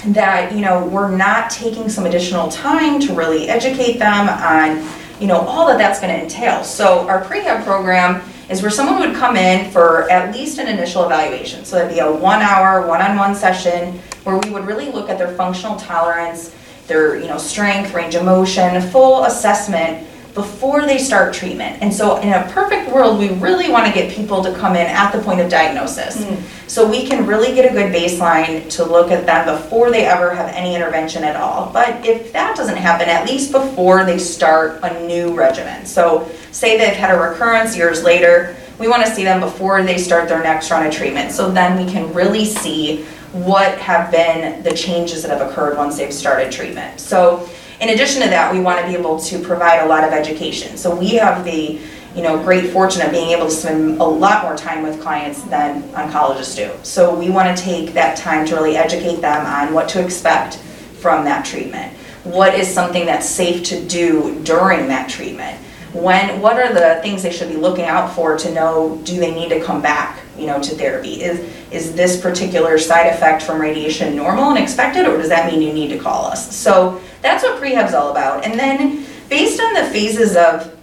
that, 0.07 0.53
you 0.53 0.61
know, 0.61 0.87
we're 0.87 1.15
not 1.15 1.51
taking 1.51 1.91
some 1.91 2.07
additional 2.07 2.49
time 2.49 2.99
to 3.01 3.15
really 3.15 3.49
educate 3.49 3.99
them 3.99 4.29
on, 4.29 4.89
you 5.21 5.27
know, 5.27 5.41
all 5.41 5.67
that 5.67 5.77
that's 5.77 6.01
gonna 6.01 6.15
entail. 6.15 6.65
So 6.65 7.07
our 7.07 7.23
prehab 7.23 7.65
program 7.65 8.23
is 8.49 8.63
where 8.63 8.71
someone 8.71 9.01
would 9.01 9.17
come 9.17 9.37
in 9.37 9.71
for 9.71 10.09
at 10.11 10.35
least 10.35 10.59
an 10.59 10.69
initial 10.69 11.05
evaluation. 11.05 11.65
So 11.65 11.77
that'd 11.77 11.93
be 11.93 12.01
a 12.01 12.11
one-hour, 12.11 12.87
one-on-one 12.87 13.35
session 13.35 13.99
where 14.25 14.39
we 14.39 14.51
would 14.51 14.67
really 14.67 14.91
look 14.91 15.09
at 15.09 15.19
their 15.19 15.35
functional 15.35 15.77
tolerance, 15.77 16.55
their, 16.87 17.17
you 17.17 17.27
know, 17.27 17.39
strength, 17.39 17.93
range 17.93 18.15
of 18.15 18.25
motion, 18.25 18.81
full 18.91 19.25
assessment 19.25 20.07
before 20.37 20.83
they 20.83 20.99
start 20.99 21.33
treatment. 21.33 21.83
And 21.83 21.93
so 21.93 22.21
in 22.21 22.29
a 22.29 22.47
perfect 22.53 22.93
world, 22.93 23.19
we 23.19 23.31
really 23.31 23.71
want 23.71 23.87
to 23.87 23.93
get 23.93 24.13
people 24.13 24.45
to 24.45 24.53
come 24.53 24.77
in 24.77 24.87
at 24.87 25.11
the 25.11 25.19
point 25.23 25.41
of 25.41 25.51
diagnosis. 25.51 26.23
Mm. 26.23 26.43
So 26.69 26.87
we 26.89 27.07
can 27.07 27.27
really 27.27 27.55
get 27.55 27.65
a 27.65 27.73
good 27.73 27.91
baseline 27.91 28.69
to 28.73 28.85
look 28.85 29.11
at 29.11 29.25
them 29.25 29.47
before 29.47 29.91
they 29.91 30.05
ever 30.05 30.35
have 30.35 30.51
any 30.55 30.75
intervention 30.75 31.25
at 31.25 31.37
all. 31.37 31.73
But 31.73 32.05
if 32.05 32.35
that 32.35 32.55
doesn't 32.55 32.77
happen, 32.77 33.09
at 33.09 33.27
least 33.27 33.51
before 33.51 34.05
they 34.05 34.19
start 34.19 34.81
a 34.83 35.07
new 35.07 35.35
regimen. 35.35 35.87
So 35.87 36.31
say 36.53 36.77
they've 36.77 36.95
had 36.95 37.15
a 37.15 37.19
recurrence 37.19 37.75
years 37.75 38.05
later, 38.05 38.59
we 38.79 38.89
want 38.89 39.07
to 39.07 39.15
see 39.15 39.25
them 39.25 39.41
before 39.41 39.83
they 39.85 39.97
start 39.97 40.29
their 40.29 40.43
next 40.43 40.71
round 40.71 40.87
of 40.87 40.93
treatment. 40.93 41.33
So 41.33 41.51
then 41.51 41.83
we 41.83 41.91
can 41.91 42.13
really 42.13 42.45
see 42.45 43.05
what 43.33 43.79
have 43.79 44.11
been 44.11 44.63
the 44.63 44.75
changes 44.75 45.23
that 45.23 45.31
have 45.31 45.51
occurred 45.51 45.79
once 45.79 45.97
they've 45.97 46.13
started 46.13 46.53
treatment. 46.53 47.01
So 47.01 47.49
in 47.81 47.91
addition 47.91 48.23
to 48.23 48.29
that, 48.29 48.53
we 48.53 48.61
want 48.61 48.81
to 48.81 48.87
be 48.87 48.95
able 48.95 49.21
to 49.21 49.39
provide 49.39 49.79
a 49.79 49.87
lot 49.87 50.05
of 50.05 50.13
education. 50.13 50.77
So 50.77 50.95
we 50.95 51.11
have 51.17 51.45
the, 51.45 51.79
you 52.15 52.23
know, 52.23 52.43
great 52.43 52.73
fortune 52.73 53.03
of 53.03 53.11
being 53.11 53.31
able 53.31 53.47
to 53.47 53.51
spend 53.51 54.01
a 54.01 54.05
lot 54.05 54.45
more 54.45 54.57
time 54.57 54.83
with 54.83 55.01
clients 55.03 55.43
than 55.45 55.83
oncologists 55.93 56.57
do. 56.57 56.73
So 56.83 57.15
we 57.15 57.29
want 57.29 57.57
to 57.57 57.63
take 57.63 57.93
that 57.95 58.17
time 58.17 58.47
to 58.47 58.55
really 58.55 58.77
educate 58.77 59.21
them 59.21 59.45
on 59.45 59.75
what 59.75 59.89
to 59.91 60.03
expect 60.03 60.57
from 61.01 61.25
that 61.25 61.45
treatment. 61.45 61.93
What 62.25 62.55
is 62.55 62.73
something 62.73 63.07
that's 63.07 63.29
safe 63.29 63.63
to 63.65 63.85
do 63.87 64.41
during 64.43 64.89
that 64.89 65.09
treatment? 65.09 65.59
When, 65.93 66.41
what 66.41 66.57
are 66.59 66.73
the 66.73 67.01
things 67.03 67.23
they 67.23 67.31
should 67.31 67.49
be 67.49 67.57
looking 67.57 67.85
out 67.85 68.15
for 68.15 68.37
to 68.37 68.53
know, 68.53 69.01
do 69.05 69.19
they 69.19 69.35
need 69.35 69.51
to 69.51 69.63
come 69.63 69.81
back, 69.81 70.21
you 70.39 70.47
know, 70.47 70.61
to 70.61 70.75
therapy? 70.75 71.23
Is, 71.23 71.41
is 71.71 71.95
this 71.95 72.21
particular 72.21 72.79
side 72.79 73.07
effect 73.07 73.43
from 73.43 73.61
radiation 73.61 74.15
normal 74.17 74.51
and 74.51 74.59
expected, 74.59 75.07
or 75.07 75.17
does 75.17 75.29
that 75.29 75.51
mean 75.51 75.63
you 75.63 75.73
need 75.73 75.89
to 75.89 75.99
call 75.99 76.27
us? 76.27 76.55
So 76.55 77.01
that's 77.23 77.43
what 77.43 77.61
prehab's 77.61 77.95
all 77.95 78.11
about. 78.11 78.45
And 78.45 78.59
then 78.59 79.07
based 79.29 79.61
on 79.61 79.75
the 79.75 79.85
phases 79.85 80.37
of 80.37 80.75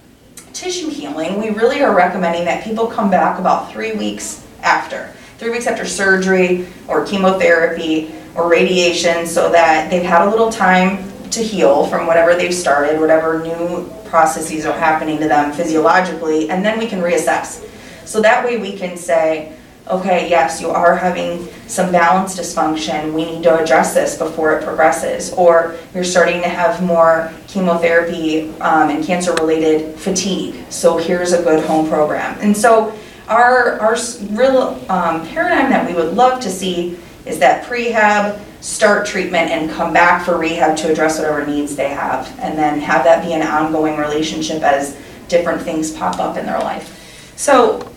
tissue 0.53 0.89
healing, 0.89 1.39
we 1.39 1.49
really 1.49 1.81
are 1.81 1.95
recommending 1.95 2.45
that 2.45 2.63
people 2.63 2.87
come 2.87 3.09
back 3.09 3.39
about 3.39 3.71
three 3.71 3.93
weeks 3.93 4.45
after. 4.61 5.13
Three 5.37 5.49
weeks 5.49 5.67
after 5.67 5.85
surgery 5.85 6.67
or 6.87 7.05
chemotherapy 7.05 8.13
or 8.35 8.49
radiation 8.49 9.25
so 9.27 9.51
that 9.51 9.89
they've 9.89 10.03
had 10.03 10.27
a 10.27 10.29
little 10.29 10.51
time 10.51 11.11
to 11.31 11.43
heal 11.43 11.85
from 11.87 12.05
whatever 12.05 12.35
they've 12.35 12.53
started, 12.53 12.99
whatever 12.99 13.41
new 13.41 13.91
processes 14.05 14.65
are 14.65 14.77
happening 14.77 15.19
to 15.19 15.27
them 15.27 15.51
physiologically, 15.51 16.49
and 16.49 16.63
then 16.63 16.77
we 16.77 16.85
can 16.85 17.01
reassess. 17.01 17.67
So 18.05 18.21
that 18.21 18.45
way 18.45 18.57
we 18.57 18.77
can 18.77 18.97
say, 18.97 19.57
okay, 19.87 20.29
yes, 20.29 20.61
you 20.61 20.69
are 20.69 20.95
having 20.95 21.47
some 21.67 21.91
balance 21.91 22.39
dysfunction, 22.39 23.13
we 23.13 23.25
need 23.25 23.43
to 23.43 23.61
address 23.61 23.93
this 23.93 24.17
before 24.17 24.57
it 24.57 24.63
progresses. 24.63 25.33
Or 25.33 25.75
you're 25.93 26.05
starting 26.05 26.41
to 26.41 26.47
have 26.47 26.81
more 26.81 27.33
chemotherapy 27.47 28.49
um, 28.61 28.89
and 28.89 29.03
cancer-related 29.03 29.99
fatigue, 29.99 30.63
so 30.69 30.97
here's 30.97 31.33
a 31.33 31.43
good 31.43 31.65
home 31.65 31.89
program. 31.89 32.37
And 32.39 32.55
so 32.55 32.97
our, 33.27 33.79
our 33.79 33.97
real 34.31 34.79
um, 34.89 35.27
paradigm 35.27 35.69
that 35.69 35.85
we 35.87 35.93
would 35.93 36.13
love 36.13 36.41
to 36.43 36.49
see 36.49 36.97
is 37.25 37.39
that 37.39 37.65
prehab, 37.65 38.39
start 38.61 39.05
treatment 39.05 39.49
and 39.49 39.69
come 39.69 39.91
back 39.91 40.25
for 40.25 40.37
rehab 40.37 40.77
to 40.77 40.89
address 40.89 41.17
whatever 41.17 41.45
needs 41.45 41.75
they 41.75 41.89
have, 41.89 42.27
and 42.39 42.57
then 42.57 42.79
have 42.79 43.03
that 43.03 43.25
be 43.25 43.33
an 43.33 43.41
ongoing 43.41 43.97
relationship 43.97 44.61
as 44.61 44.97
different 45.27 45.61
things 45.61 45.91
pop 45.91 46.19
up 46.19 46.37
in 46.37 46.45
their 46.45 46.59
life. 46.59 47.33
So 47.35 47.92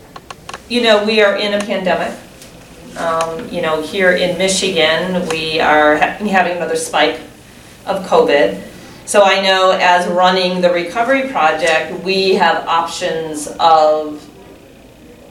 you 0.68 0.82
know, 0.82 1.04
we 1.04 1.22
are 1.22 1.36
in 1.36 1.54
a 1.54 1.60
pandemic. 1.64 2.16
Um, 2.98 3.48
you 3.50 3.60
know, 3.60 3.82
here 3.82 4.12
in 4.12 4.38
Michigan, 4.38 5.28
we 5.28 5.60
are 5.60 5.96
ha- 5.96 6.16
having 6.24 6.56
another 6.56 6.76
spike 6.76 7.20
of 7.86 8.04
COVID. 8.06 8.62
So 9.04 9.22
I 9.22 9.40
know 9.42 9.70
as 9.80 10.08
running 10.08 10.60
the 10.60 10.70
recovery 10.72 11.28
project, 11.28 12.02
we 12.02 12.34
have 12.34 12.66
options 12.66 13.46
of 13.60 14.24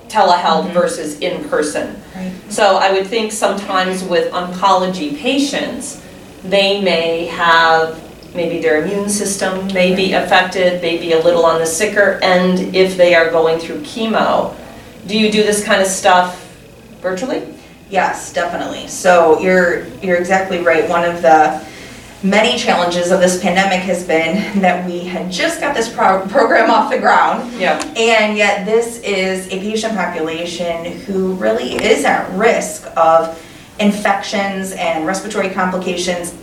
telehealth 0.08 0.68
Mhm. 0.70 0.74
versus 0.74 1.20
in 1.20 1.44
person. 1.50 2.01
Right. 2.15 2.32
So 2.50 2.77
I 2.77 2.92
would 2.92 3.08
think 3.08 3.32
sometimes 3.32 4.04
with 4.04 4.32
oncology 4.32 5.20
patients, 5.20 5.98
they 6.44 6.80
may 6.80 7.25
have, 7.25 7.96
maybe 8.36 8.60
their 8.62 8.84
immune 8.84 9.10
system 9.10 9.68
may 9.74 9.94
be 9.96 10.13
affected, 10.13 10.82
maybe 10.82 11.12
a 11.13 11.20
little 11.20 11.46
on 11.46 11.60
the 11.60 11.65
sicker 11.65 12.20
end 12.22 12.75
if 12.75 12.96
they 12.96 13.15
are 13.15 13.30
going 13.30 13.58
through 13.60 13.80
chemo. 13.82 14.51
Do 15.07 15.17
you 15.17 15.31
do 15.31 15.43
this 15.43 15.63
kind 15.63 15.81
of 15.81 15.88
stuff 15.88 16.41
virtually? 17.01 17.53
Yes, 17.89 18.33
definitely. 18.33 18.88
So 18.88 19.39
you're, 19.39 19.85
you're 20.01 20.17
exactly 20.17 20.63
right. 20.63 20.89
One 20.89 21.05
of 21.05 21.21
the 21.21 21.63
many 22.24 22.57
challenges 22.57 23.12
of 23.12 23.19
this 23.19 23.39
pandemic 23.39 23.81
has 23.81 24.05
been 24.05 24.59
that 24.62 24.83
we 24.85 25.01
had 25.01 25.31
just 25.31 25.62
got 25.62 25.75
this 25.75 25.93
pro- 25.93 26.25
program 26.27 26.71
off 26.71 26.89
the 26.91 26.97
ground. 26.97 27.53
Yeah. 27.59 27.77
And 27.95 28.35
yet 28.35 28.65
this 28.65 29.00
is 29.01 29.45
a 29.47 29.59
patient 29.59 29.93
population 29.93 30.85
who 31.01 31.33
really 31.35 31.75
is 31.75 32.03
at 32.03 32.27
risk 32.35 32.88
of 32.97 33.39
infections 33.79 34.71
and 34.71 35.05
respiratory 35.05 35.50
complications 35.50 36.33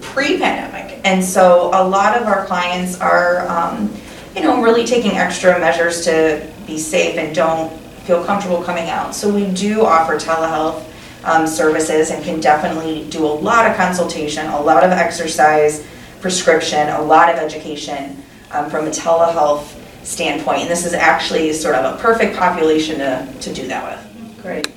pre-pandemic. 0.00 1.00
And 1.04 1.24
so 1.24 1.70
a 1.72 1.82
lot 1.82 2.16
of 2.16 2.28
our 2.28 2.46
clients 2.46 3.00
are, 3.00 3.48
um, 3.48 3.92
you 4.36 4.42
know, 4.42 4.62
really 4.62 4.86
taking 4.86 5.12
extra 5.12 5.58
measures 5.58 6.04
to 6.04 6.48
be 6.66 6.78
safe 6.78 7.16
and 7.16 7.34
don't 7.34 7.72
feel 8.06 8.24
comfortable 8.24 8.62
coming 8.62 8.88
out. 8.88 9.14
So 9.14 9.32
we 9.32 9.50
do 9.52 9.84
offer 9.84 10.14
telehealth 10.14 10.84
um, 11.24 11.46
services 11.46 12.10
and 12.10 12.24
can 12.24 12.40
definitely 12.40 13.08
do 13.10 13.24
a 13.26 13.26
lot 13.26 13.68
of 13.68 13.76
consultation, 13.76 14.46
a 14.46 14.60
lot 14.60 14.84
of 14.84 14.92
exercise, 14.92 15.84
prescription, 16.20 16.88
a 16.88 17.02
lot 17.02 17.28
of 17.28 17.36
education 17.36 18.22
um, 18.52 18.70
from 18.70 18.86
a 18.86 18.90
telehealth 18.90 19.76
standpoint. 20.04 20.60
And 20.60 20.70
this 20.70 20.86
is 20.86 20.94
actually 20.94 21.52
sort 21.52 21.74
of 21.74 21.94
a 21.94 22.00
perfect 22.00 22.36
population 22.36 22.98
to, 22.98 23.28
to 23.40 23.52
do 23.52 23.66
that 23.66 23.84
with. 23.84 24.42
Great. 24.42 24.68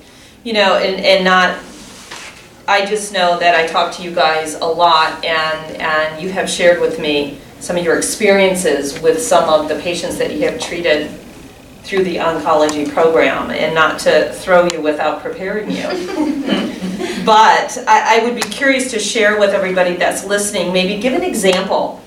You 0.44 0.54
know, 0.54 0.78
and, 0.78 1.00
and 1.06 1.24
not, 1.24 1.60
I 2.68 2.86
just 2.86 3.14
know 3.14 3.38
that 3.40 3.54
I 3.54 3.68
talk 3.68 3.94
to 3.96 4.04
you 4.04 4.14
guys 4.14 4.56
a 4.56 4.66
lot 4.66 5.24
and, 5.24 5.78
and 5.78 6.22
you 6.22 6.32
have 6.32 6.50
shared 6.50 6.82
with 6.82 7.00
me 7.00 7.40
some 7.60 7.78
of 7.78 7.84
your 7.84 7.98
experiences 7.98 9.00
with 9.02 9.22
some 9.22 9.48
of 9.50 9.70
the 9.70 9.80
patients 9.82 10.18
that 10.18 10.34
you 10.34 10.50
have 10.50 10.60
treated 10.60 11.12
through 11.90 12.04
the 12.04 12.18
oncology 12.18 12.88
program 12.94 13.50
and 13.50 13.74
not 13.74 13.98
to 13.98 14.32
throw 14.34 14.68
you 14.72 14.80
without 14.80 15.24
preparing 15.24 15.72
you. 15.72 15.88
but 17.26 17.78
I, 17.88 18.20
I 18.20 18.24
would 18.24 18.36
be 18.36 18.44
curious 18.44 18.92
to 18.92 19.00
share 19.00 19.40
with 19.40 19.50
everybody 19.50 19.96
that's 19.96 20.24
listening, 20.24 20.72
maybe 20.72 21.02
give 21.02 21.14
an 21.14 21.24
example 21.24 22.00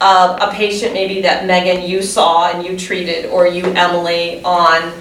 of 0.00 0.40
a 0.40 0.52
patient 0.52 0.94
maybe 0.94 1.20
that 1.20 1.42
Meghan 1.42 1.86
you 1.86 2.02
saw 2.02 2.50
and 2.50 2.64
you 2.64 2.78
treated 2.78 3.26
or 3.26 3.46
you 3.46 3.64
Emilee 3.64 4.40
on 4.44 4.92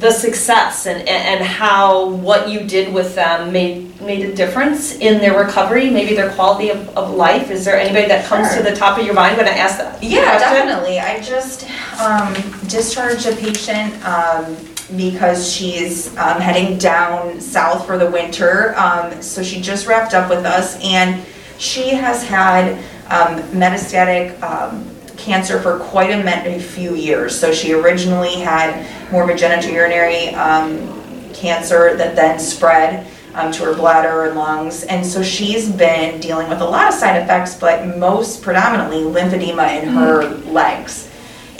the 0.00 0.10
success 0.10 0.86
and, 0.86 1.06
and 1.06 1.44
how 1.44 2.08
what 2.08 2.48
you 2.48 2.60
did 2.64 2.92
with 2.92 3.14
them 3.14 3.52
made 3.52 4.00
made 4.00 4.24
a 4.24 4.34
difference 4.34 4.94
in 4.96 5.18
their 5.18 5.38
recovery, 5.38 5.90
maybe 5.90 6.14
their 6.14 6.30
quality 6.32 6.70
of, 6.70 6.88
of 6.96 7.14
life? 7.14 7.50
Is 7.50 7.66
there 7.66 7.78
anybody 7.78 8.08
that 8.08 8.24
comes 8.24 8.48
Sure. 8.48 8.62
to 8.62 8.70
the 8.70 8.74
top 8.74 8.98
of 8.98 9.04
your 9.04 9.14
mind 9.14 9.36
when 9.36 9.46
I 9.46 9.50
ask 9.52 9.76
that? 9.76 10.02
Yeah, 10.02 10.38
definitely. 10.38 10.98
I 10.98 11.20
just 11.20 11.68
um, 12.00 12.32
discharged 12.66 13.26
a 13.26 13.36
patient 13.36 13.92
um, 14.06 14.56
because 14.96 15.52
she's 15.52 16.16
um, 16.16 16.40
heading 16.40 16.78
down 16.78 17.38
south 17.40 17.86
for 17.86 17.98
the 17.98 18.10
winter. 18.10 18.74
Um, 18.78 19.20
so 19.20 19.42
she 19.42 19.60
just 19.60 19.86
wrapped 19.86 20.14
up 20.14 20.30
with 20.30 20.46
us, 20.46 20.82
and 20.82 21.22
she 21.58 21.90
has 21.90 22.24
had 22.26 22.72
um, 23.10 23.42
metastatic 23.52 24.40
um, 24.42 24.88
cancer 25.20 25.60
for 25.60 25.78
quite 25.78 26.10
a, 26.10 26.22
me- 26.24 26.56
a 26.56 26.58
few 26.58 26.94
years. 26.94 27.38
So 27.38 27.52
she 27.52 27.72
originally 27.72 28.36
had 28.36 28.86
morbid 29.12 29.38
genitourinary 29.38 30.32
um, 30.34 31.32
cancer 31.32 31.96
that 31.96 32.16
then 32.16 32.38
spread 32.38 33.06
um, 33.34 33.52
to 33.52 33.64
her 33.64 33.74
bladder 33.74 34.24
and 34.24 34.36
lungs. 34.36 34.84
And 34.84 35.06
so 35.06 35.22
she's 35.22 35.70
been 35.70 36.20
dealing 36.20 36.48
with 36.48 36.60
a 36.60 36.64
lot 36.64 36.88
of 36.88 36.94
side 36.94 37.22
effects, 37.22 37.54
but 37.54 37.96
most 37.96 38.42
predominantly 38.42 38.98
lymphedema 38.98 39.82
in 39.82 39.88
her 39.90 40.26
legs. 40.50 41.08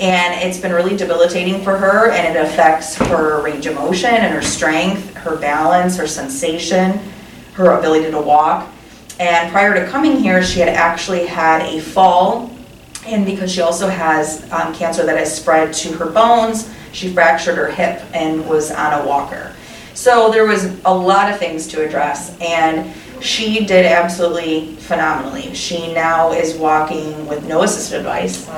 And 0.01 0.43
it's 0.43 0.59
been 0.59 0.73
really 0.73 0.97
debilitating 0.97 1.63
for 1.63 1.77
her, 1.77 2.11
and 2.11 2.35
it 2.35 2.43
affects 2.43 2.97
her 2.97 3.43
range 3.43 3.67
of 3.67 3.75
motion 3.75 4.09
and 4.09 4.33
her 4.35 4.41
strength, 4.43 5.15
her 5.15 5.37
balance, 5.37 5.97
her 5.99 6.07
sensation, 6.07 6.99
her 7.53 7.79
ability 7.79 8.11
to 8.11 8.21
walk. 8.21 8.67
And 9.19 9.53
prior 9.53 9.75
to 9.75 9.87
coming 9.91 10.17
here, 10.17 10.43
she 10.43 10.61
had 10.61 10.71
actually 10.71 11.27
had 11.27 11.61
a 11.63 11.81
fall, 11.81 12.50
and 13.11 13.27
because 13.27 13.53
she 13.53 13.61
also 13.61 13.89
has 13.89 14.51
um, 14.53 14.75
cancer 14.75 15.05
that 15.05 15.17
has 15.17 15.35
spread 15.35 15.73
to 15.75 15.93
her 15.95 16.07
bones, 16.07 16.73
she 16.93 17.13
fractured 17.13 17.57
her 17.57 17.71
hip 17.71 18.03
and 18.15 18.49
was 18.49 18.71
on 18.71 19.01
a 19.01 19.07
walker. 19.07 19.55
So 19.95 20.31
there 20.31 20.47
was 20.47 20.65
a 20.85 20.95
lot 20.95 21.31
of 21.31 21.39
things 21.39 21.67
to 21.69 21.85
address, 21.85 22.39
and 22.41 22.95
she 23.23 23.67
did 23.67 23.85
absolutely 23.85 24.77
phenomenally. 24.77 25.55
She 25.55 25.93
now 25.93 26.33
is 26.33 26.57
walking 26.57 27.27
with 27.27 27.47
no 27.47 27.61
assistive 27.61 27.99
device, 27.99 28.49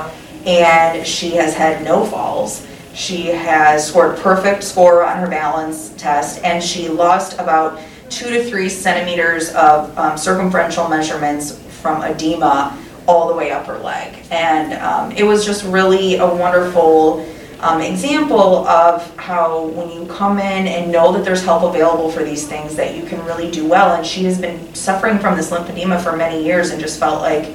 and 0.47 1.07
she 1.07 1.31
has 1.33 1.55
had 1.55 1.83
no 1.85 2.05
falls. 2.05 2.67
She 2.95 3.27
has 3.29 3.89
scored 3.89 4.19
perfect 4.19 4.63
score 4.63 5.05
on 5.05 5.19
her 5.19 5.29
balance 5.29 5.91
test, 5.97 6.45
and 6.45 6.63
she 6.63 6.89
lost 6.89 7.35
about 7.35 7.81
two 8.11 8.29
to 8.31 8.45
three 8.45 8.69
centimeters 8.69 9.49
of 9.55 9.97
um, 9.99 10.19
circumferential 10.19 10.89
measurements 10.89 11.59
from 11.81 12.03
edema 12.03 12.79
all 13.07 13.29
the 13.29 13.35
way 13.35 13.51
up 13.51 13.67
her 13.67 13.79
leg. 13.79 14.25
And 14.31 14.75
um, 14.75 15.13
it 15.13 15.25
was 15.25 15.45
just 15.45 15.65
really 15.65 16.17
a 16.17 16.27
wonderful 16.27 17.27
um, 17.61 17.81
example 17.81 18.67
of 18.67 19.17
how 19.17 19.67
when 19.67 19.89
you 19.91 20.07
come 20.07 20.39
in 20.39 20.67
and 20.67 20.91
know 20.91 21.13
that 21.13 21.25
there's 21.25 21.45
help 21.45 21.63
available 21.63 22.11
for 22.11 22.25
these 22.25 22.47
things, 22.47 22.75
that 22.77 22.97
you 22.97 23.05
can 23.05 23.25
really 23.25 23.51
do 23.51 23.69
well. 23.69 23.95
And 23.95 24.05
she 24.05 24.25
has 24.25 24.41
been 24.41 24.75
suffering 24.75 25.19
from 25.19 25.37
this 25.37 25.51
lymphedema 25.51 26.03
for 26.03 26.17
many 26.17 26.45
years 26.45 26.71
and 26.71 26.81
just 26.81 26.99
felt 26.99 27.21
like 27.21 27.55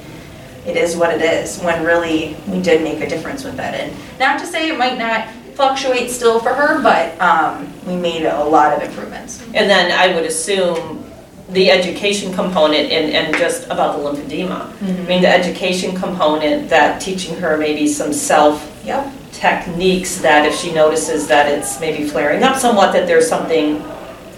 it 0.66 0.76
is 0.76 0.96
what 0.96 1.14
it 1.14 1.22
is, 1.22 1.60
when 1.60 1.84
really 1.84 2.36
we 2.46 2.60
did 2.60 2.82
make 2.82 3.00
a 3.00 3.08
difference 3.08 3.44
with 3.44 3.56
that. 3.56 3.74
And 3.74 3.94
not 4.18 4.38
to 4.40 4.46
say 4.46 4.68
it 4.68 4.78
might 4.78 4.98
not 4.98 5.28
fluctuate 5.54 6.10
still 6.10 6.40
for 6.40 6.54
her, 6.54 6.82
but 6.82 7.20
um, 7.20 7.72
we 7.86 7.96
made 7.96 8.24
a 8.24 8.44
lot 8.44 8.72
of 8.76 8.82
improvements. 8.88 9.42
And 9.54 9.68
then 9.68 9.90
I 9.92 10.14
would 10.14 10.24
assume 10.24 11.07
the 11.50 11.70
education 11.70 12.32
component 12.34 12.90
and, 12.90 13.12
and 13.14 13.34
just 13.36 13.64
about 13.66 13.96
the 13.96 14.02
lymphedema. 14.04 14.60
I 14.66 14.72
Mm-hmm. 14.84 15.06
mean, 15.06 15.22
the 15.22 15.28
education 15.28 15.94
component, 15.96 16.68
that 16.68 17.00
teaching 17.00 17.36
her 17.38 17.56
maybe 17.56 17.88
some 17.88 18.12
self 18.12 18.74
Yep. 18.84 19.12
techniques 19.32 20.18
that 20.20 20.46
if 20.46 20.54
she 20.54 20.72
notices 20.72 21.26
that 21.28 21.46
it's 21.50 21.80
maybe 21.80 22.06
flaring 22.08 22.42
up 22.42 22.56
somewhat, 22.56 22.92
that 22.92 23.06
there's 23.06 23.28
something 23.28 23.82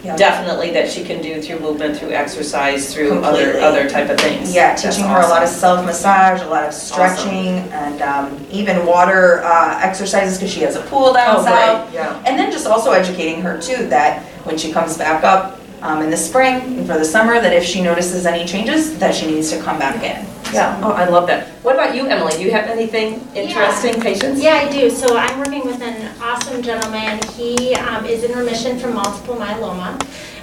Yep. 0.02 0.16
definitely 0.16 0.70
that 0.70 0.88
she 0.90 1.04
can 1.04 1.20
do 1.20 1.42
through 1.42 1.58
movement, 1.60 1.94
through 1.98 2.12
exercise, 2.12 2.92
through 2.94 3.22
other, 3.22 3.42
Completely. 3.52 3.60
other 3.60 3.90
type 3.90 4.08
of 4.08 4.18
things. 4.18 4.54
Yeah, 4.54 4.68
That's 4.68 4.82
teaching 4.96 5.04
her 5.10 5.20
a 5.20 5.26
lot 5.28 5.42
of 5.42 5.48
self-massage, 5.50 6.40
a 6.40 6.46
lot 6.46 6.64
of 6.64 6.72
stretching, 6.72 7.48
and 7.70 8.00
um, 8.00 8.46
even 8.50 8.86
water 8.86 9.42
uh, 9.44 9.78
exercises, 9.82 10.38
because 10.38 10.50
she 10.54 10.60
has 10.62 10.74
a 10.76 10.80
pool 10.82 11.12
down 11.12 11.36
Oh, 11.40 11.44
south. 11.44 11.90
great, 11.90 11.94
yeah. 12.00 12.22
And 12.24 12.38
then 12.38 12.50
just 12.50 12.66
also 12.66 12.92
educating 12.92 13.42
her 13.42 13.60
too, 13.60 13.88
that 13.88 14.22
when 14.46 14.56
she 14.56 14.72
comes 14.72 14.96
back 14.96 15.22
up 15.22 15.59
um, 15.82 16.02
in 16.02 16.10
the 16.10 16.16
spring 16.16 16.78
and 16.78 16.86
for 16.86 16.98
the 16.98 17.04
summer, 17.04 17.40
that 17.40 17.52
if 17.52 17.64
she 17.64 17.82
notices 17.82 18.26
any 18.26 18.44
changes, 18.46 18.98
that 18.98 19.14
she 19.14 19.26
needs 19.26 19.50
to 19.50 19.60
come 19.60 19.78
back 19.78 19.96
in. 20.02 20.26
Yeah, 20.52 20.80
oh, 20.82 20.92
I 20.92 21.08
love 21.08 21.28
that. 21.28 21.48
What 21.62 21.74
about 21.76 21.94
you, 21.94 22.08
Emilee? 22.08 22.36
Do 22.36 22.42
you 22.42 22.50
have 22.50 22.66
anything 22.66 23.26
interesting, 23.36 24.00
patients? 24.00 24.42
Yeah, 24.42 24.54
I 24.54 24.70
do. 24.70 24.90
So 24.90 25.16
I'm 25.16 25.38
working 25.38 25.64
with 25.64 25.80
an 25.80 26.10
awesome 26.20 26.60
gentleman. 26.60 27.20
He 27.34 27.74
um, 27.76 28.04
is 28.04 28.24
in 28.24 28.36
remission 28.36 28.78
from 28.78 28.94
multiple 28.94 29.36
myeloma. 29.36 30.00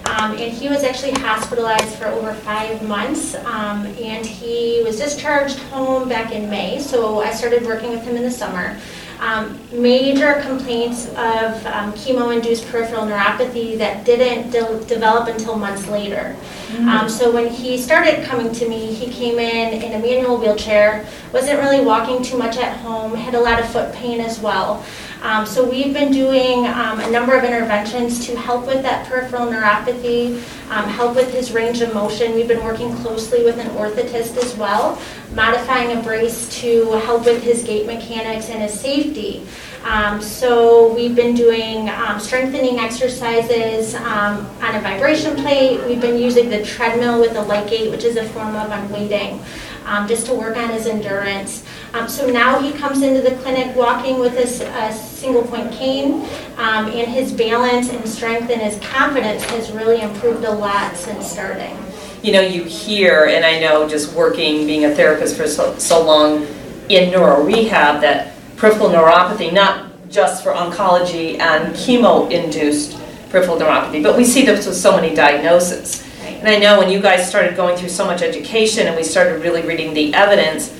Um, 0.08 0.32
and 0.32 0.54
he 0.54 0.70
was 0.70 0.84
actually 0.84 1.12
hospitalized 1.12 1.96
for 1.96 2.06
over 2.06 2.34
five 2.34 2.82
months. 2.88 3.36
Um, 3.36 3.86
and 3.86 4.26
he 4.26 4.82
was 4.86 4.98
discharged 4.98 5.60
home 5.60 6.08
back 6.08 6.32
in 6.32 6.50
May. 6.50 6.80
So 6.80 7.20
I 7.20 7.32
started 7.32 7.66
working 7.66 7.90
with 7.90 8.04
him 8.04 8.16
in 8.16 8.24
the 8.24 8.32
summer. 8.32 8.80
Um, 9.20 9.60
major 9.72 10.42
complaints 10.42 11.08
of 11.08 11.66
um, 11.66 11.92
chemo-induced 11.94 12.68
peripheral 12.68 13.02
neuropathy 13.04 13.76
that 13.80 14.06
didn't 14.06 14.52
de- 14.52 14.86
develop 14.86 15.28
until 15.28 15.56
months 15.58 15.88
later. 15.88 16.36
Um, 16.78 17.10
so 17.10 17.32
when 17.32 17.48
he 17.48 17.78
started 17.78 18.24
coming 18.26 18.52
to 18.52 18.70
me, 18.70 18.94
he 18.94 19.12
came 19.12 19.40
in 19.40 19.82
in 19.82 19.94
a 19.94 20.00
manual 20.00 20.38
wheelchair, 20.38 21.08
wasn't 21.34 21.60
really 21.60 21.84
walking 21.84 22.22
too 22.22 22.38
much 22.38 22.58
at 22.58 22.78
home, 22.78 23.16
had 23.16 23.34
a 23.34 23.40
lot 23.40 23.60
of 23.60 23.68
foot 23.72 23.92
pain 23.96 24.20
as 24.22 24.40
well. 24.40 24.84
Um, 25.22 25.46
so 25.46 25.68
we've 25.68 25.94
been 25.94 26.12
doing 26.12 26.68
um, 26.68 27.00
a 27.00 27.10
number 27.10 27.36
of 27.36 27.44
interventions 27.44 28.26
to 28.28 28.38
help 28.38 28.68
with 28.68 28.84
that 28.84 29.08
peripheral 29.08 29.48
neuropathy, 29.48 30.38
um, 30.70 30.88
help 30.90 31.16
with 31.16 31.32
his 31.34 31.52
range 31.52 31.82
of 31.82 31.94
motion. 31.94 32.34
We've 32.34 32.48
been 32.48 32.64
working 32.64 32.96
closely 32.98 33.44
with 33.44 33.58
an 33.58 33.68
orthotist 33.70 34.38
as 34.38 34.56
well, 34.56 35.02
modifying 35.34 35.98
a 35.98 36.02
brace 36.02 36.48
to 36.62 36.92
help 37.06 37.26
with 37.26 37.42
his 37.42 37.64
gait 37.64 37.88
mechanics 37.88 38.50
and 38.50 38.62
his 38.62 38.80
safety. 38.80 39.46
Um, 39.84 40.22
so 40.22 40.94
we've 40.94 41.16
been 41.16 41.34
doing 41.34 41.90
um, 41.90 42.20
strengthening 42.20 42.78
exercises 42.80 43.96
um, 43.96 44.46
on 44.62 44.76
a 44.76 44.82
vibration 44.82 45.36
plate. 45.36 45.82
We've 45.88 46.02
been 46.02 46.18
using 46.18 46.50
the 46.50 46.64
treadmill 46.64 47.22
with 47.22 47.32
a 47.32 47.44
LiteGait, 47.44 47.90
which 47.90 48.04
is 48.04 48.18
a 48.18 48.28
form 48.30 48.56
of 48.56 48.70
unweighting, 48.70 49.42
um, 49.86 50.08
just 50.08 50.26
to 50.28 50.34
work 50.34 50.58
on 50.58 50.70
his 50.70 50.88
endurance. 50.88 51.64
Um, 51.94 52.08
so 52.08 52.30
now 52.30 52.60
he 52.60 52.74
comes 52.74 53.02
into 53.02 53.22
the 53.22 53.36
clinic 53.38 53.76
walking 53.76 54.20
with 54.20 54.34
a, 54.38 54.70
uh, 54.72 54.92
single 54.92 55.44
point 55.44 55.72
cane, 55.72 56.28
um, 56.58 56.86
and 56.88 57.08
his 57.08 57.32
balance 57.32 57.90
and 57.90 58.08
strength 58.08 58.50
and 58.50 58.62
his 58.62 58.78
confidence 58.90 59.44
has 59.46 59.72
really 59.72 60.02
improved 60.02 60.44
a 60.46 60.52
lot 60.52 60.96
since 60.96 61.30
starting. 61.30 61.78
You 62.22 62.34
know, 62.34 62.42
you 62.42 62.64
hear, 62.64 63.26
and 63.26 63.46
I 63.46 63.60
know 63.60 63.88
just 63.88 64.14
working, 64.14 64.66
being 64.66 64.86
a 64.86 64.94
therapist 64.94 65.38
for 65.38 65.48
so, 65.48 65.78
so 65.78 66.06
long 66.06 66.46
in 66.90 67.12
neuro 67.12 67.44
rehab, 67.44 68.02
that 68.02 68.34
peripheral 68.58 68.90
neuropathy, 68.90 69.54
not 69.54 69.88
just 70.10 70.44
for 70.44 70.52
oncology 70.54 71.40
and 71.40 71.74
chemo-induced 71.76 72.98
peripheral 73.30 73.58
neuropathy, 73.58 74.02
but 74.02 74.16
we 74.16 74.24
see 74.24 74.46
this 74.46 74.66
with 74.66 74.76
so 74.76 74.96
many 74.96 75.14
diagnoses. 75.16 76.04
And 76.24 76.48
I 76.48 76.58
know 76.58 76.78
when 76.78 76.90
you 76.90 77.02
guys 77.02 77.28
started 77.28 77.56
going 77.56 77.78
through 77.78 77.90
so 77.90 78.06
much 78.06 78.22
education 78.22 78.88
and 78.88 78.96
we 78.96 79.04
started 79.04 79.42
really 79.42 79.64
reading 79.64 79.94
the 79.94 80.14
evidence, 80.14 80.74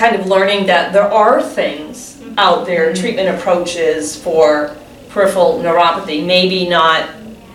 kind 0.00 0.16
of 0.16 0.26
learning 0.26 0.64
that 0.64 0.94
there 0.94 1.12
are 1.12 1.42
things 1.42 2.16
mm-hmm. 2.16 2.32
out 2.38 2.64
there, 2.64 2.86
mm-hmm. 2.86 3.02
treatment 3.02 3.28
approaches 3.38 4.16
for 4.16 4.74
peripheral 5.10 5.58
neuropathy, 5.58 6.24
maybe 6.24 6.66
not, 6.66 7.06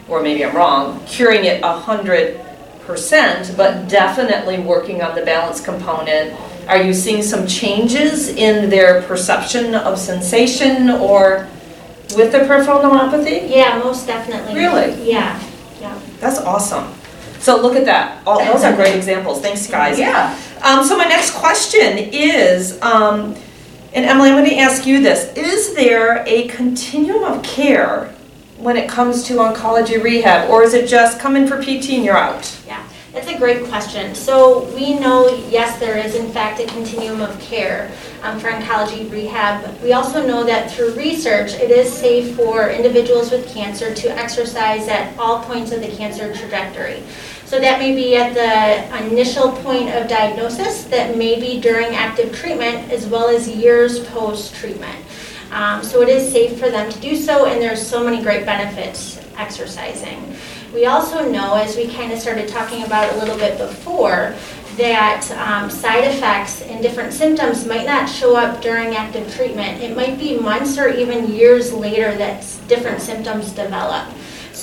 or 0.07 0.21
maybe 0.21 0.45
I'm 0.45 0.55
wrong, 0.55 1.03
curing 1.07 1.45
it 1.45 1.63
a 1.63 1.73
hundred 1.73 2.39
percent, 2.81 3.57
but 3.57 3.89
definitely 3.89 4.59
working 4.59 5.01
on 5.01 5.15
the 5.15 5.25
balance 5.25 5.59
component. 5.59 6.39
Are 6.67 6.79
you 6.79 6.93
seeing 6.93 7.23
some 7.23 7.47
changes 7.47 8.29
in 8.29 8.69
their 8.69 9.01
perception 9.01 9.73
of 9.73 9.97
sensation 9.97 10.91
or 10.91 11.47
with 12.15 12.31
the 12.31 12.45
peripheral 12.45 12.79
neuropathy? 12.79 13.49
Yeah, 13.49 13.81
most 13.83 14.05
definitely. 14.05 14.53
Really? 14.53 15.09
Yeah, 15.09 15.41
yeah. 15.81 15.99
That's 16.19 16.39
awesome. 16.41 16.93
So 17.45 17.61
look 17.61 17.75
at 17.75 17.85
that. 17.85 18.25
All, 18.25 18.43
those 18.43 18.63
are 18.63 18.75
great 18.75 18.95
examples. 18.95 19.39
Thanks, 19.39 19.67
guys. 19.67 19.99
Yeah. 19.99 20.35
Um, 20.63 20.83
so 20.83 20.97
my 20.97 21.03
next 21.05 21.35
question 21.35 21.95
is, 21.99 22.81
um, 22.81 23.35
and 23.93 24.03
Emilee, 24.03 24.29
I'm 24.29 24.35
going 24.43 24.49
to 24.49 24.57
ask 24.57 24.87
you 24.87 24.99
this: 24.99 25.31
Is 25.37 25.75
there 25.75 26.23
a 26.25 26.47
continuum 26.47 27.23
of 27.23 27.43
care 27.43 28.11
when 28.57 28.77
it 28.77 28.89
comes 28.89 29.23
to 29.25 29.35
oncology 29.35 30.01
rehab, 30.01 30.49
or 30.49 30.63
is 30.63 30.73
it 30.73 30.89
just 30.89 31.19
come 31.19 31.35
in 31.35 31.47
for 31.47 31.61
PT 31.61 31.91
and 31.91 32.03
you're 32.03 32.17
out? 32.17 32.59
Yeah, 32.65 32.83
that's 33.13 33.27
a 33.27 33.37
great 33.37 33.67
question. 33.67 34.15
So 34.15 34.63
we 34.73 34.97
know, 34.97 35.29
yes, 35.47 35.79
there 35.79 35.99
is 35.99 36.15
in 36.15 36.31
fact 36.31 36.59
a 36.59 36.65
continuum 36.65 37.21
of 37.21 37.39
care 37.39 37.91
um, 38.23 38.39
for 38.39 38.49
oncology 38.49 39.09
rehab. 39.11 39.79
We 39.83 39.93
also 39.93 40.25
know 40.25 40.43
that 40.45 40.71
through 40.71 40.95
research, 40.95 41.53
it 41.53 41.69
is 41.69 41.93
safe 41.93 42.35
for 42.35 42.71
individuals 42.71 43.29
with 43.29 43.47
cancer 43.53 43.93
to 43.93 44.17
exercise 44.17 44.87
at 44.87 45.15
all 45.19 45.43
points 45.43 45.71
of 45.71 45.81
the 45.81 45.89
cancer 45.95 46.33
trajectory. 46.33 47.03
So 47.45 47.59
that 47.59 47.77
may 47.79 47.93
be 47.93 48.15
at 48.15 48.33
the 48.33 49.07
initial 49.07 49.51
point 49.51 49.89
of 49.89 50.07
diagnosis, 50.07 50.85
that 50.85 51.15
may 51.15 51.39
be 51.39 51.59
during 51.61 51.95
active 51.95 52.35
treatment, 52.35 52.91
as 52.91 53.05
well 53.05 53.29
as 53.29 53.47
years 53.47 54.03
post-treatment. 54.07 54.97
Um, 55.51 55.83
so 55.83 56.01
it 56.01 56.09
is 56.09 56.31
safe 56.31 56.59
for 56.59 56.71
them 56.71 56.91
to 56.91 56.99
do 56.99 57.15
so, 57.15 57.45
and 57.45 57.61
there's 57.61 57.85
so 57.85 58.03
many 58.03 58.23
great 58.23 58.45
benefits 58.45 59.21
exercising. 59.37 60.35
We 60.73 60.87
also 60.87 61.29
know, 61.31 61.55
as 61.55 61.77
we 61.77 61.87
kind 61.87 62.11
of 62.11 62.19
started 62.19 62.47
talking 62.47 62.83
about 62.83 63.13
a 63.13 63.17
little 63.17 63.37
bit 63.37 63.57
before, 63.57 64.35
that 64.77 65.31
um, 65.31 65.69
side 65.69 66.03
effects 66.03 66.61
and 66.63 66.81
different 66.81 67.13
symptoms 67.13 67.65
might 67.65 67.85
not 67.85 68.09
show 68.09 68.35
up 68.35 68.61
during 68.61 68.95
active 68.95 69.33
treatment. 69.33 69.81
It 69.81 69.95
might 69.95 70.19
be 70.19 70.37
months 70.37 70.77
or 70.77 70.89
even 70.89 71.31
years 71.31 71.71
later 71.71 72.13
that 72.17 72.45
different 72.67 73.01
symptoms 73.01 73.51
develop. 73.51 74.05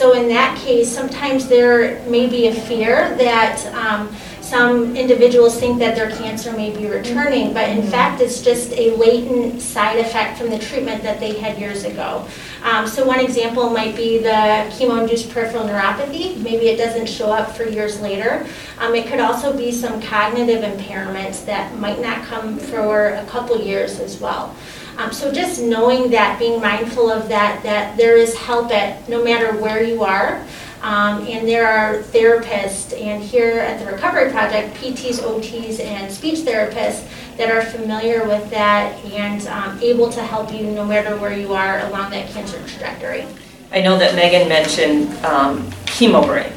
So 0.03 0.15
in 0.15 0.27
that 0.31 0.59
case, 0.59 0.93
sometimes 0.93 1.47
there 1.47 2.03
may 2.09 2.27
be 2.27 2.49
a 2.49 2.53
fear 2.53 3.15
that 3.19 3.65
um, 3.67 4.12
some 4.41 4.97
individuals 4.97 5.61
think 5.61 5.79
that 5.79 5.95
their 5.95 6.11
cancer 6.11 6.51
may 6.57 6.77
be 6.77 6.88
returning, 6.88 7.55
but 7.55 7.69
in 7.69 7.85
fact, 7.85 8.21
it's 8.21 8.43
just 8.43 8.73
a 8.73 8.97
latent 8.97 9.62
side 9.62 10.01
effect 10.01 10.38
from 10.38 10.51
the 10.51 10.59
treatment 10.59 11.05
that 11.05 11.21
they 11.21 11.38
had 11.38 11.57
years 11.57 11.85
ago. 11.85 12.27
Um, 12.65 12.88
so 12.88 13.07
one 13.07 13.21
example 13.21 13.71
might 13.71 13.95
be 13.95 14.19
the 14.19 14.67
chemo-induced 14.75 15.31
peripheral 15.31 15.69
neuropathy. 15.69 16.37
Maybe 16.38 16.67
it 16.67 16.79
doesn't 16.79 17.09
show 17.09 17.31
up 17.31 17.57
for 17.57 17.62
years 17.62 18.01
later. 18.01 18.45
Um, 18.79 18.97
it 18.97 19.07
could 19.07 19.21
also 19.21 19.57
be 19.57 19.71
some 19.71 20.03
cognitive 20.03 20.65
impairments 20.65 21.47
that 21.47 21.79
might 21.79 22.01
not 22.01 22.25
come 22.25 22.59
for 22.59 23.11
a 23.11 23.25
couple 23.27 23.57
years 23.57 24.01
as 24.01 24.21
well. 24.21 24.57
Um, 24.99 25.13
so 25.13 25.33
just 25.33 25.63
knowing 25.63 26.11
that, 26.11 26.39
being 26.39 26.61
mindful 26.61 27.11
of 27.11 27.29
that, 27.29 27.63
that 27.63 27.97
there 27.97 28.17
is 28.17 28.35
help 28.37 28.71
at 28.71 29.09
no 29.09 29.23
matter 29.25 29.57
where 29.59 29.83
you 29.83 30.05
are. 30.05 30.45
Um, 30.83 31.25
and 31.29 31.47
there 31.47 31.69
are 31.69 32.03
therapists, 32.03 33.01
and 33.01 33.23
here 33.23 33.61
at 33.61 33.79
the 33.79 33.87
Recovery 33.87 34.33
Project, 34.33 34.75
PTs, 34.75 35.21
OTs, 35.21 35.79
and 35.79 36.13
speech 36.13 36.41
therapists 36.41 37.07
that 37.37 37.51
are 37.51 37.63
familiar 37.63 38.27
with 38.27 38.51
that 38.51 38.93
and 39.05 39.47
um, 39.47 39.79
able 39.81 40.11
to 40.11 40.21
help 40.23 40.53
you 40.53 40.65
no 40.73 40.85
matter 40.85 41.17
where 41.17 41.39
you 41.39 41.55
are 41.55 41.81
along 41.87 42.11
that 42.11 42.29
cancer 42.31 42.59
trajectory. 42.67 43.27
I 43.71 43.81
know 43.81 43.97
that 43.97 44.15
Meghan 44.15 44.49
mentioned 44.49 45.09
um, 45.25 45.63
chemo 45.87 46.27
brain. 46.27 46.53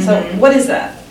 So 0.00 0.22
what 0.38 0.54
is 0.54 0.66
that? 0.68 1.02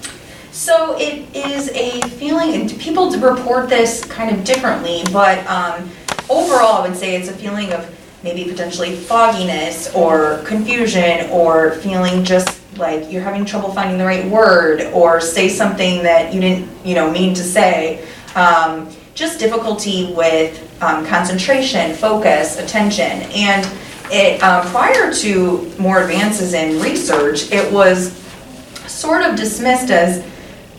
So 0.51 0.95
it 0.99 1.35
is 1.35 1.69
a 1.69 1.99
feeling, 2.09 2.53
and 2.53 2.79
people 2.79 3.09
report 3.11 3.69
this 3.69 4.05
kind 4.05 4.35
of 4.35 4.43
differently, 4.43 5.03
but 5.11 5.45
um, 5.47 5.89
overall, 6.33 6.81
I 6.81 6.87
would 6.87 6.97
say 6.97 7.15
it's 7.15 7.29
a 7.29 7.33
feeling 7.33 7.71
of 7.73 7.89
maybe 8.23 8.49
potentially 8.49 8.95
fogginess 8.95 9.93
or 9.93 10.41
confusion 10.45 11.29
or 11.29 11.71
feeling 11.75 12.23
just 12.23 12.59
like 12.77 13.11
you're 13.11 13.21
having 13.21 13.45
trouble 13.45 13.71
finding 13.71 13.97
the 13.97 14.05
right 14.05 14.25
word 14.25 14.81
or 14.93 15.21
say 15.21 15.47
something 15.49 16.01
that 16.03 16.33
you 16.33 16.41
didn't, 16.41 16.69
you 16.85 16.95
know, 16.95 17.11
mean 17.11 17.33
to 17.35 17.43
say. 17.43 18.07
Um, 18.35 18.89
just 19.13 19.39
difficulty 19.39 20.11
with 20.13 20.59
um, 20.81 21.05
concentration, 21.05 21.93
focus, 21.93 22.57
attention, 22.57 23.21
and 23.33 23.67
it 24.11 24.41
um, 24.41 24.65
prior 24.67 25.13
to 25.13 25.71
more 25.77 26.01
advances 26.01 26.53
in 26.53 26.81
research, 26.81 27.51
it 27.51 27.71
was 27.71 28.11
sort 28.87 29.21
of 29.21 29.35
dismissed 29.35 29.91
as 29.91 30.25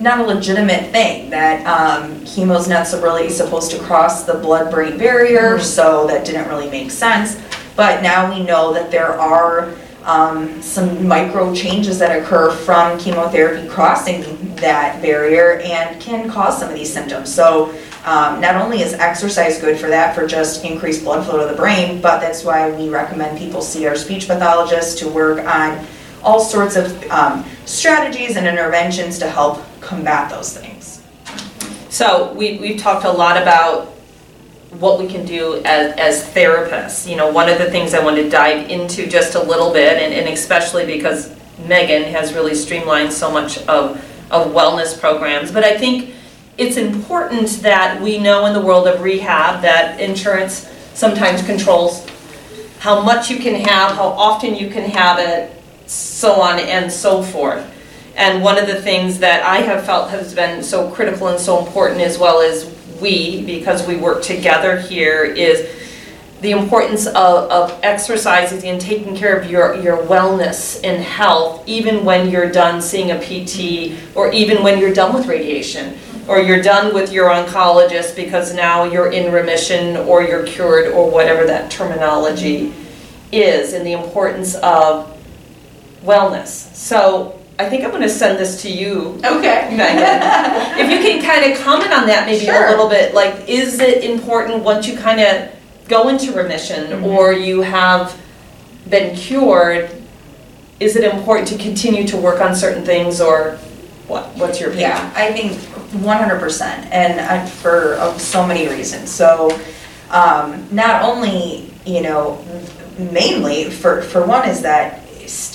not 0.00 0.18
a 0.20 0.22
legitimate 0.22 0.90
thing, 0.90 1.30
that 1.30 1.64
um, 1.66 2.20
chemo's 2.24 2.68
not 2.68 2.86
so 2.86 3.00
really 3.02 3.30
supposed 3.30 3.70
to 3.70 3.78
cross 3.80 4.24
the 4.24 4.34
blood-brain 4.34 4.98
barrier, 4.98 5.58
so 5.60 6.06
that 6.06 6.24
didn't 6.26 6.48
really 6.48 6.70
make 6.70 6.90
sense. 6.90 7.40
But 7.76 8.02
now 8.02 8.32
we 8.32 8.44
know 8.44 8.72
that 8.72 8.90
there 8.90 9.12
are 9.18 9.74
um, 10.04 10.60
some 10.60 11.08
micro 11.08 11.54
changes 11.54 11.98
that 11.98 12.16
occur 12.16 12.50
from 12.50 12.98
chemotherapy 12.98 13.66
crossing 13.68 14.54
that 14.56 15.00
barrier 15.00 15.60
and 15.60 16.00
can 16.00 16.28
cause 16.28 16.58
some 16.58 16.68
of 16.68 16.74
these 16.74 16.92
symptoms. 16.92 17.32
So 17.32 17.70
um, 18.04 18.40
not 18.40 18.56
only 18.56 18.82
is 18.82 18.92
exercise 18.92 19.60
good 19.60 19.78
for 19.78 19.88
that, 19.88 20.14
for 20.14 20.26
just 20.26 20.62
increased 20.64 21.04
blood 21.04 21.24
flow 21.24 21.40
to 21.40 21.50
the 21.50 21.56
brain, 21.56 22.02
but 22.02 22.20
that's 22.20 22.44
why 22.44 22.70
we 22.70 22.90
recommend 22.90 23.38
people 23.38 23.62
see 23.62 23.86
our 23.86 23.96
speech 23.96 24.26
pathologist 24.26 24.98
to 24.98 25.08
work 25.08 25.44
on 25.46 25.86
all 26.24 26.40
sorts 26.40 26.76
of 26.76 27.10
um, 27.10 27.44
strategies 27.66 28.36
and 28.36 28.46
interventions 28.46 29.18
to 29.18 29.28
help 29.28 29.62
combat 29.80 30.30
those 30.30 30.56
things. 30.56 31.02
So 31.90 32.32
we, 32.32 32.58
we've 32.58 32.80
talked 32.80 33.04
a 33.04 33.12
lot 33.12 33.40
about 33.40 33.88
what 34.80 34.98
we 34.98 35.06
can 35.06 35.24
do 35.24 35.62
as, 35.64 35.94
as 35.96 36.24
therapists. 36.34 37.08
You 37.08 37.16
know, 37.16 37.30
one 37.30 37.48
of 37.48 37.58
the 37.58 37.70
things 37.70 37.94
I 37.94 38.02
want 38.02 38.16
to 38.16 38.28
dive 38.28 38.68
into 38.68 39.06
just 39.06 39.36
a 39.36 39.42
little 39.42 39.72
bit, 39.72 40.02
and, 40.02 40.12
and 40.12 40.28
especially 40.28 40.86
because 40.86 41.28
Meghan 41.58 42.10
has 42.10 42.34
really 42.34 42.54
streamlined 42.54 43.12
so 43.12 43.30
much 43.30 43.58
of, 43.68 43.96
of 44.32 44.52
wellness 44.52 44.98
programs, 44.98 45.52
but 45.52 45.62
I 45.62 45.78
think 45.78 46.14
it's 46.56 46.76
important 46.76 47.48
that 47.62 48.00
we 48.00 48.18
know 48.18 48.46
in 48.46 48.52
the 48.52 48.60
world 48.60 48.86
of 48.88 49.00
rehab 49.00 49.62
that 49.62 50.00
insurance 50.00 50.70
sometimes 50.94 51.44
controls 51.44 52.06
how 52.78 53.00
much 53.00 53.30
you 53.30 53.38
can 53.38 53.54
have, 53.54 53.92
how 53.96 54.08
often 54.08 54.54
you 54.54 54.68
can 54.68 54.88
have 54.90 55.18
it, 55.18 55.50
so 55.86 56.40
on 56.40 56.58
and 56.58 56.90
so 56.90 57.22
forth. 57.22 57.70
And 58.16 58.42
one 58.42 58.58
of 58.58 58.66
the 58.66 58.80
things 58.80 59.18
that 59.18 59.42
I 59.42 59.58
have 59.58 59.84
felt 59.84 60.10
has 60.10 60.34
been 60.34 60.62
so 60.62 60.90
critical 60.90 61.28
and 61.28 61.40
so 61.40 61.64
important 61.64 62.00
as 62.00 62.18
well 62.18 62.40
as 62.40 62.72
we, 63.00 63.44
because 63.44 63.86
we 63.86 63.96
work 63.96 64.22
together 64.22 64.78
here, 64.78 65.24
is 65.24 65.68
the 66.40 66.52
importance 66.52 67.06
of, 67.06 67.50
of 67.50 67.80
exercising 67.82 68.68
and 68.68 68.80
taking 68.80 69.16
care 69.16 69.36
of 69.36 69.50
your, 69.50 69.74
your 69.76 69.96
wellness 69.96 70.80
and 70.84 71.02
health, 71.02 71.66
even 71.66 72.04
when 72.04 72.30
you're 72.30 72.50
done 72.50 72.80
seeing 72.80 73.10
a 73.10 73.18
PT 73.18 73.98
or 74.14 74.30
even 74.30 74.62
when 74.62 74.78
you're 74.78 74.92
done 74.92 75.14
with 75.14 75.26
radiation 75.26 75.98
or 76.28 76.38
you're 76.38 76.62
done 76.62 76.94
with 76.94 77.12
your 77.12 77.28
oncologist 77.28 78.14
because 78.14 78.54
now 78.54 78.84
you're 78.84 79.10
in 79.10 79.32
remission 79.32 79.96
or 79.96 80.22
you're 80.22 80.44
cured 80.46 80.92
or 80.92 81.10
whatever 81.10 81.46
that 81.46 81.70
terminology 81.70 82.72
is, 83.32 83.72
and 83.72 83.84
the 83.86 83.92
importance 83.92 84.54
of 84.56 85.13
wellness. 86.04 86.74
So 86.74 87.38
I 87.58 87.68
think 87.68 87.84
I'm 87.84 87.90
going 87.90 88.02
to 88.02 88.08
send 88.08 88.38
this 88.38 88.62
to 88.62 88.70
you, 88.70 89.18
Okay. 89.24 89.68
Meghan. 89.72 90.78
if 90.78 90.90
you 90.90 90.98
can 90.98 91.22
kind 91.22 91.52
of 91.52 91.58
comment 91.60 91.92
on 91.92 92.06
that 92.06 92.26
maybe 92.26 92.44
Sure. 92.46 92.66
a 92.66 92.70
little 92.70 92.88
bit, 92.88 93.14
like, 93.14 93.48
is 93.48 93.78
it 93.80 94.04
important 94.04 94.62
once 94.64 94.86
you 94.88 94.96
kind 94.96 95.20
of 95.20 95.48
go 95.88 96.08
into 96.08 96.32
remission 96.32 96.86
Mhm. 96.88 97.06
or 97.06 97.32
you 97.32 97.62
have 97.62 98.14
been 98.90 99.14
cured, 99.14 99.90
is 100.80 100.96
it 100.96 101.04
important 101.04 101.46
to 101.48 101.56
continue 101.56 102.06
to 102.08 102.16
work 102.16 102.40
on 102.40 102.54
certain 102.54 102.84
things 102.84 103.20
or 103.20 103.56
what? 104.08 104.24
What's 104.36 104.60
your 104.60 104.70
opinion? 104.70 104.90
Yeah, 104.90 105.10
I 105.14 105.32
think 105.32 105.52
one 106.02 106.18
hundred 106.18 106.40
percent, 106.40 106.86
and 106.90 107.20
uh, 107.20 107.46
for 107.46 107.94
uh, 108.00 108.18
so 108.18 108.44
many 108.44 108.66
reasons. 108.68 109.10
So, 109.10 109.56
um, 110.10 110.66
not 110.72 111.02
only, 111.02 111.72
you 111.86 112.02
know, 112.02 112.38
mainly, 112.98 113.70
for, 113.70 114.02
for 114.02 114.22
one 114.26 114.46
is 114.48 114.60
that 114.62 114.86
s- 114.94 115.03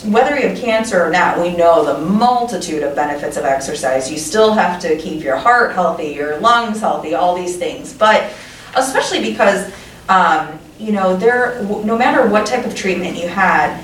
whether 0.06 0.38
you 0.40 0.50
have 0.50 0.58
cancer 0.58 1.04
or 1.04 1.10
not, 1.10 1.40
we 1.40 1.56
know 1.56 1.86
the 1.86 2.00
multitude 2.06 2.84
of 2.84 2.96
benefits 2.96 3.38
of 3.38 3.46
exercise. 3.46 4.12
You 4.12 4.18
still 4.18 4.54
have 4.54 4.82
to 4.82 4.98
keep 4.98 5.24
your 5.24 5.38
heart 5.38 5.74
healthy, 5.74 6.10
your 6.10 6.40
lungs 6.40 6.80
healthy, 6.80 7.14
all 7.14 7.36
these 7.36 7.58
things. 7.58 7.94
But 7.94 8.32
especially 8.76 9.22
because, 9.22 9.72
um, 10.08 10.60
you 10.80 10.92
know, 10.92 11.16
there, 11.16 11.62
no 11.84 11.98
matter 11.98 12.28
what 12.28 12.46
type 12.46 12.66
of 12.66 12.76
treatment 12.76 13.18
you 13.18 13.28
had, 13.28 13.84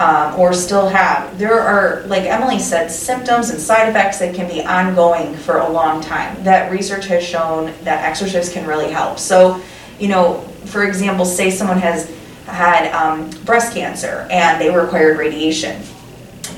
um, 0.00 0.38
or 0.38 0.52
still 0.52 0.88
have, 0.88 1.38
there 1.38 1.58
are, 1.58 2.02
like 2.06 2.24
Emilee 2.24 2.58
said, 2.58 2.90
symptoms 2.90 3.50
and 3.50 3.60
side 3.60 3.88
effects 3.88 4.18
that 4.18 4.34
can 4.34 4.48
be 4.48 4.64
ongoing 4.64 5.34
for 5.36 5.58
a 5.58 5.68
long 5.68 6.00
time. 6.00 6.42
That 6.42 6.72
research 6.72 7.06
has 7.06 7.22
shown 7.22 7.72
that 7.82 8.04
exercise 8.04 8.52
can 8.52 8.66
really 8.66 8.90
help. 8.90 9.18
So, 9.18 9.62
you 9.98 10.08
know, 10.08 10.40
for 10.64 10.84
example, 10.84 11.24
say 11.24 11.50
someone 11.50 11.78
has 11.78 12.10
had 12.46 12.92
um, 12.92 13.30
breast 13.44 13.74
cancer 13.74 14.26
and 14.30 14.60
they 14.60 14.74
required 14.74 15.18
radiation. 15.18 15.82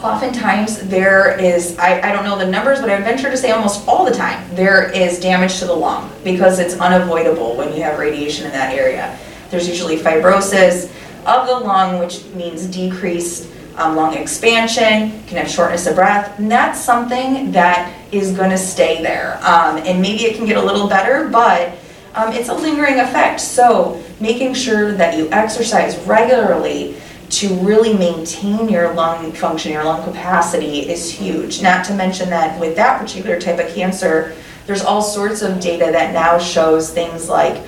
Oftentimes, 0.02 0.80
there 0.88 1.38
is, 1.40 1.78
I, 1.78 2.00
I 2.00 2.12
don't 2.12 2.24
know 2.24 2.38
the 2.38 2.50
numbers, 2.50 2.80
but 2.80 2.90
I 2.90 3.00
venture 3.00 3.30
to 3.30 3.36
say 3.36 3.50
almost 3.52 3.88
all 3.88 4.04
the 4.04 4.12
time, 4.12 4.44
there 4.54 4.90
is 4.90 5.18
damage 5.20 5.58
to 5.60 5.64
the 5.64 5.72
lung 5.74 6.12
because 6.22 6.58
it's 6.58 6.74
unavoidable 6.78 7.56
when 7.56 7.74
you 7.74 7.82
have 7.82 7.98
radiation 7.98 8.46
in 8.46 8.52
that 8.52 8.74
area. 8.74 9.18
There's 9.50 9.68
usually 9.68 9.96
fibrosis 9.96 10.92
of 11.24 11.46
the 11.46 11.58
lung, 11.58 11.98
which 11.98 12.24
means 12.34 12.66
decreased 12.66 13.48
um, 13.76 13.96
lung 13.96 14.14
expansion, 14.14 15.22
can 15.26 15.36
have 15.36 15.50
shortness 15.50 15.86
of 15.86 15.94
breath, 15.94 16.38
and 16.38 16.50
that's 16.50 16.80
something 16.80 17.52
that 17.52 17.92
is 18.12 18.32
going 18.32 18.50
to 18.50 18.58
stay 18.58 19.02
there. 19.02 19.36
Um, 19.42 19.78
and 19.78 20.00
maybe 20.00 20.24
it 20.24 20.36
can 20.36 20.46
get 20.46 20.56
a 20.56 20.62
little 20.62 20.88
better, 20.88 21.28
but 21.28 21.78
um, 22.16 22.32
it's 22.32 22.48
a 22.48 22.54
lingering 22.54 22.98
effect. 22.98 23.40
So, 23.40 24.02
making 24.20 24.54
sure 24.54 24.92
that 24.92 25.16
you 25.16 25.30
exercise 25.30 25.98
regularly 26.06 26.96
to 27.28 27.48
really 27.56 27.92
maintain 27.92 28.68
your 28.68 28.94
lung 28.94 29.32
function, 29.32 29.72
your 29.72 29.84
lung 29.84 30.02
capacity 30.04 30.88
is 30.88 31.10
huge. 31.10 31.60
Not 31.60 31.84
to 31.86 31.94
mention 31.94 32.30
that 32.30 32.58
with 32.58 32.76
that 32.76 33.00
particular 33.00 33.38
type 33.38 33.58
of 33.58 33.72
cancer, 33.74 34.34
there's 34.66 34.82
all 34.82 35.02
sorts 35.02 35.42
of 35.42 35.60
data 35.60 35.90
that 35.92 36.12
now 36.12 36.38
shows 36.38 36.92
things 36.92 37.28
like 37.28 37.62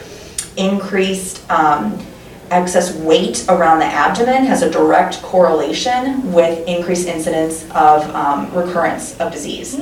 increased 0.57 1.49
um, 1.51 1.99
excess 2.51 2.95
weight 2.97 3.45
around 3.49 3.79
the 3.79 3.85
abdomen 3.85 4.45
has 4.45 4.63
a 4.63 4.71
direct 4.71 5.21
correlation 5.23 6.33
with 6.33 6.67
increased 6.67 7.07
incidence 7.07 7.65
of 7.71 8.03
um, 8.15 8.53
recurrence 8.55 9.19
of 9.21 9.33
disease. 9.33 9.79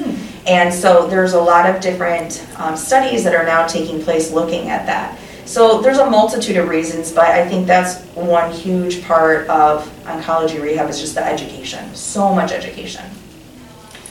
And 0.46 0.72
so 0.72 1.07
there's 1.07 1.33
a 1.33 1.40
lot 1.40 1.68
of 1.68 1.81
different 1.81 2.46
um, 2.59 2.76
studies 2.76 3.24
that 3.24 3.35
are 3.35 3.44
now 3.44 3.66
taking 3.66 4.02
place 4.02 4.33
looking 4.33 4.68
at 4.68 4.87
that. 4.87 5.18
So 5.44 5.81
there's 5.81 5.98
a 5.98 6.11
multitude 6.11 6.57
of 6.57 6.68
reasons, 6.68 7.12
but 7.12 7.26
I 7.26 7.48
think 7.48 7.66
that's 7.66 8.02
one 8.14 8.50
huge 8.50 9.05
part 9.05 9.48
of 9.48 9.88
oncology 10.05 10.61
rehab 10.61 10.90
is 10.90 11.00
just 11.00 11.14
the 11.14 11.24
education. 11.24 11.94
So 11.94 12.35
much 12.35 12.50
education. 12.50 13.05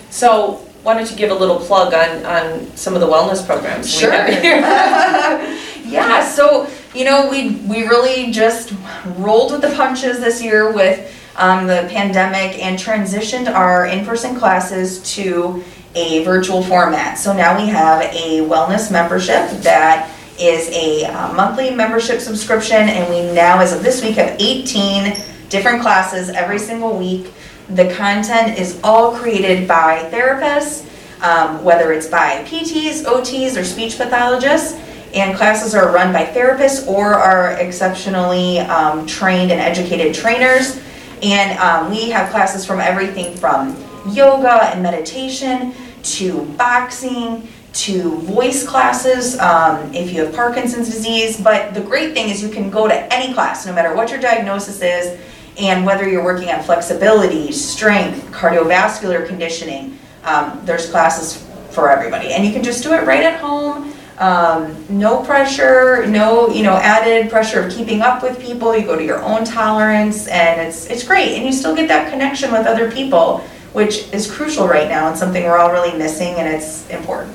So 0.09 0.65
why 0.83 0.93
don't 0.93 1.09
you 1.09 1.17
give 1.17 1.31
a 1.31 1.35
little 1.35 1.57
plug 1.57 1.93
on, 1.93 2.25
on 2.25 2.77
some 2.77 2.93
of 2.93 3.01
the 3.01 3.07
wellness 3.07 3.45
programs 3.45 3.93
Sure. 3.93 4.11
Yeah, 5.85 6.27
so, 6.27 6.67
you 6.95 7.03
know, 7.03 7.29
we, 7.29 7.58
we 7.67 7.84
really 7.84 8.31
just 8.31 8.73
rolled 9.17 9.51
with 9.51 9.62
the 9.62 9.75
punches 9.75 10.19
this 10.19 10.41
year 10.41 10.71
with 10.71 11.13
um, 11.36 11.67
the 11.67 11.88
pandemic 11.89 12.63
and 12.63 12.79
transitioned 12.79 13.53
our 13.53 13.86
in-person 13.86 14.36
classes 14.38 15.03
to 15.15 15.62
a 15.93 16.23
virtual 16.23 16.63
format. 16.63 17.17
So 17.17 17.34
now 17.34 17.60
we 17.60 17.67
have 17.67 18.01
a 18.01 18.39
wellness 18.39 18.91
membership 18.91 19.49
that 19.62 20.12
is 20.39 20.69
a 20.69 21.05
uh, 21.05 21.34
monthly 21.34 21.71
membership 21.71 22.19
subscription, 22.19 22.77
and 22.77 23.10
we 23.10 23.34
now, 23.34 23.60
as 23.60 23.73
of 23.73 23.84
this 23.84 24.01
week, 24.01 24.15
have 24.15 24.39
18 24.39 25.17
different 25.49 25.81
classes 25.81 26.29
every 26.29 26.60
single 26.60 26.97
week. 26.97 27.31
The 27.69 27.93
content 27.95 28.58
is 28.58 28.79
all 28.84 29.15
created 29.15 29.67
by 29.67 30.10
therapists, 30.12 30.86
um, 31.21 31.63
whether 31.63 31.93
it's 31.93 32.08
by 32.08 32.43
PTs, 32.43 33.05
OTs, 33.05 33.60
or 33.60 33.63
speech 33.63 33.97
pathologists. 33.97 34.77
And 35.15 35.36
classes 35.38 35.73
are 35.73 35.91
run 35.93 36.12
by 36.12 36.25
therapists 36.25 36.86
or 36.88 37.13
are 37.13 37.54
exceptionally 37.54 38.60
um, 38.60 39.08
trained 39.08 39.51
and 39.51 39.62
educated 39.62 40.13
trainers. 40.13 40.82
And 41.23 41.58
um, 41.58 41.89
we 41.89 42.10
have 42.10 42.30
classes 42.32 42.65
from 42.65 42.82
everything 42.82 43.36
from 43.38 43.82
yoga 44.10 44.65
and 44.65 44.84
meditation 44.84 45.73
to 46.04 46.43
boxing 46.58 47.47
to 47.75 48.17
voice 48.19 48.65
classes 48.65 49.38
um, 49.39 49.93
if 49.93 50.13
you 50.13 50.25
have 50.25 50.36
Parkinson's 50.36 50.89
disease. 50.89 51.39
But 51.39 51.73
the 51.73 51.82
great 51.82 52.13
thing 52.13 52.30
is 52.30 52.43
you 52.43 52.49
can 52.49 52.69
go 52.69 52.88
to 52.88 53.13
any 53.13 53.34
class, 53.34 53.65
no 53.65 53.73
matter 53.73 53.95
what 53.95 54.12
your 54.12 54.19
diagnosis 54.19 54.82
is, 54.82 55.19
and 55.58 55.86
whether 55.86 56.08
you're 56.08 56.23
working 56.23 56.49
on 56.49 56.62
flexibility, 56.63 57.51
strength, 57.51 58.32
cardiovascular 58.32 59.25
conditioning. 59.25 59.97
Um, 60.23 60.62
there's 60.65 60.89
classes 60.89 61.45
for 61.69 61.89
everybody, 61.89 62.34
and 62.34 62.45
you 62.45 62.51
can 62.51 62.63
just 62.63 62.84
do 62.84 62.93
it 62.93 63.06
right 63.06 63.23
at 63.23 63.39
home. 63.39 63.94
Um, 64.17 64.86
no 64.88 65.23
pressure, 65.23 66.06
no 66.08 66.47
you 66.49 66.63
know 66.63 66.75
added 66.75 67.30
pressure 67.30 67.62
of 67.62 67.71
keeping 67.71 68.01
up 68.01 68.23
with 68.23 68.39
people. 68.39 68.75
You 68.75 68.86
go 68.86 68.95
to 68.95 69.04
your 69.04 69.21
own 69.21 69.43
tolerance, 69.43 70.28
and 70.28 70.62
it's 70.62 70.88
it's 70.88 71.04
great, 71.04 71.36
and 71.36 71.45
you 71.45 71.51
still 71.51 71.75
get 71.75 71.88
that 71.89 72.12
connection 72.12 72.51
with 72.51 72.65
other 72.65 72.89
people, 72.91 73.39
which 73.73 74.08
is 74.13 74.32
crucial 74.32 74.67
right 74.67 74.88
now 74.88 75.10
and 75.10 75.17
something 75.17 75.43
we're 75.43 75.58
all 75.58 75.71
really 75.71 75.97
missing, 75.97 76.36
and 76.36 76.47
it's 76.47 76.89
important. 76.89 77.34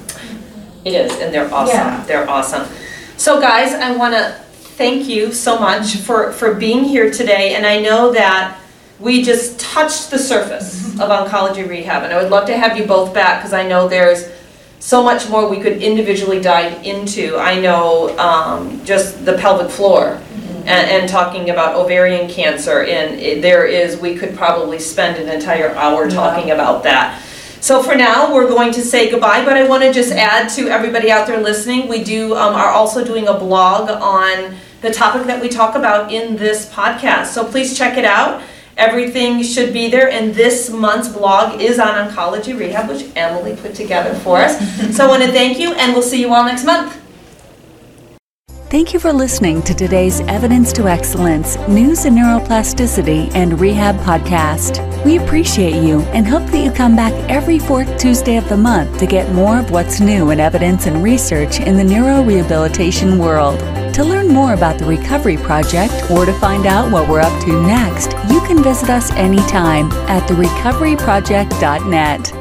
It 0.85 0.95
is, 0.95 1.13
and 1.21 1.33
they're 1.35 1.53
awesome. 1.53 1.77
Yeah. 1.77 2.05
They're 2.07 2.29
awesome. 2.29 2.67
So, 3.19 3.39
guys, 3.39 3.75
I 3.75 3.95
want 3.95 4.15
to 4.15 4.31
thank 4.81 5.07
you 5.07 5.31
so 5.31 5.59
much 5.59 5.97
for, 5.97 6.33
for 6.33 6.55
being 6.55 6.85
here 6.85 7.11
today. 7.11 7.55
And 7.55 7.67
I 7.67 7.81
know 7.81 8.13
that 8.13 8.59
we 8.99 9.23
just 9.23 9.61
touched 9.61 10.11
the 10.11 10.19
surface 10.19 10.99
of 10.99 11.11
oncology 11.11 11.69
rehab, 11.69 12.03
and 12.03 12.15
I 12.15 12.23
would 12.23 12.31
love 12.31 12.47
to 12.47 12.57
have 12.57 12.79
you 12.79 12.87
both 12.87 13.13
back 13.13 13.41
because 13.41 13.53
I 13.53 13.69
know 13.69 13.89
there's 13.89 14.31
so 14.81 15.03
much 15.05 15.29
more 15.29 15.49
we 15.49 15.61
could 15.61 15.81
individually 15.83 16.41
dive 16.41 16.85
into. 16.85 17.37
I 17.37 17.61
know 17.61 18.17
um, 18.19 18.83
just 18.85 19.25
the 19.25 19.35
pelvic 19.35 19.71
floor 19.71 20.19
and, 20.65 20.69
and 20.91 21.09
talking 21.09 21.51
about 21.51 21.77
ovarian 21.77 22.29
cancer. 22.31 22.83
And 22.83 23.21
it- 23.21 23.43
there 23.43 23.67
is, 23.67 23.99
we 24.01 24.17
could 24.17 24.35
probably 24.37 24.79
spend 24.79 25.19
an 25.19 25.29
entire 25.29 25.71
hour 25.77 26.09
talking 26.11 26.51
about 26.51 26.83
that. 26.85 27.23
So 27.61 27.83
for 27.83 27.95
now, 27.95 28.35
we're 28.35 28.49
going 28.49 28.73
to 28.73 28.81
say 28.81 29.11
goodbye, 29.11 29.45
but 29.45 29.55
I 29.55 29.69
want 29.69 29.83
to 29.83 29.93
just 29.93 30.13
add 30.13 30.49
to 30.57 30.69
everybody 30.69 31.11
out 31.11 31.27
there 31.27 31.39
listening, 31.43 31.89
we 31.89 32.03
do, 32.03 32.35
um, 32.35 32.55
are 32.55 32.71
also 32.71 33.05
doing 33.05 33.29
a 33.29 33.35
blog 33.35 33.91
on 33.91 34.57
the 34.81 34.91
topic 34.91 35.27
that 35.27 35.43
we 35.43 35.49
talk 35.51 35.75
about 35.77 36.11
in 36.11 36.37
this 36.37 36.65
podcast. 36.73 37.27
So 37.27 37.45
please 37.45 37.77
check 37.77 37.99
it 37.99 38.07
out. 38.07 38.43
Everything 38.81 39.43
should 39.43 39.73
be 39.75 39.91
there, 39.91 40.11
and 40.11 40.35
this 40.35 40.71
month's 40.71 41.09
blog 41.09 41.61
is 41.61 41.79
on 41.79 42.09
oncology 42.09 42.59
rehab, 42.59 42.89
which 42.89 43.05
Emilee 43.15 43.55
put 43.55 43.75
together 43.75 44.15
for 44.21 44.39
us. 44.39 44.57
So 44.97 45.05
I 45.05 45.09
want 45.09 45.23
to 45.23 45.31
thank 45.31 45.59
you, 45.59 45.75
and 45.75 45.93
we'll 45.93 46.03
see 46.03 46.21
you 46.21 46.33
all 46.33 46.45
next 46.45 46.65
month. 46.65 47.00
Thank 48.71 48.95
you 48.95 49.01
for 49.01 49.13
listening 49.13 49.63
to 49.63 49.75
today's 49.75 50.21
Evidence 50.21 50.73
to 50.75 50.87
Excellence 50.87 51.57
News 51.67 52.05
in 52.05 52.15
Neuroplasticity 52.15 53.35
and 53.35 53.61
Rehab 53.61 53.97
podcast. 53.97 55.05
We 55.05 55.19
appreciate 55.19 55.83
you 55.83 56.03
and 56.13 56.25
hope 56.25 56.49
that 56.53 56.65
you 56.65 56.71
come 56.71 56.95
back 56.95 57.13
every 57.29 57.59
fourth 57.59 57.99
Tuesday 57.99 58.37
of 58.37 58.49
the 58.49 58.57
month 58.57 58.97
to 59.01 59.07
get 59.07 59.35
more 59.35 59.59
of 59.59 59.73
what's 59.73 59.99
new 59.99 60.31
in 60.31 60.39
evidence 60.39 60.87
and 60.87 61.03
research 61.03 61.59
in 61.59 61.77
the 61.77 61.83
neurorehabilitation 61.83 63.19
world. 63.19 63.59
To 63.95 64.05
learn 64.05 64.29
more 64.29 64.55
about 64.55 64.79
the 64.79 64.87
Recovery 64.87 65.37
Project 65.37 66.09
or 66.09 66.25
to 66.25 66.33
find 66.35 66.65
out 66.65 66.93
what 66.93 67.09
we're 67.09 67.19
up 67.19 67.43
to 67.43 67.67
next, 67.67 68.13
you 68.33 68.41
can 68.43 68.63
visit 68.63 68.89
us 68.89 69.11
anytime 69.15 69.91
at 70.09 70.23
therecoveryproject.net. 70.29 72.40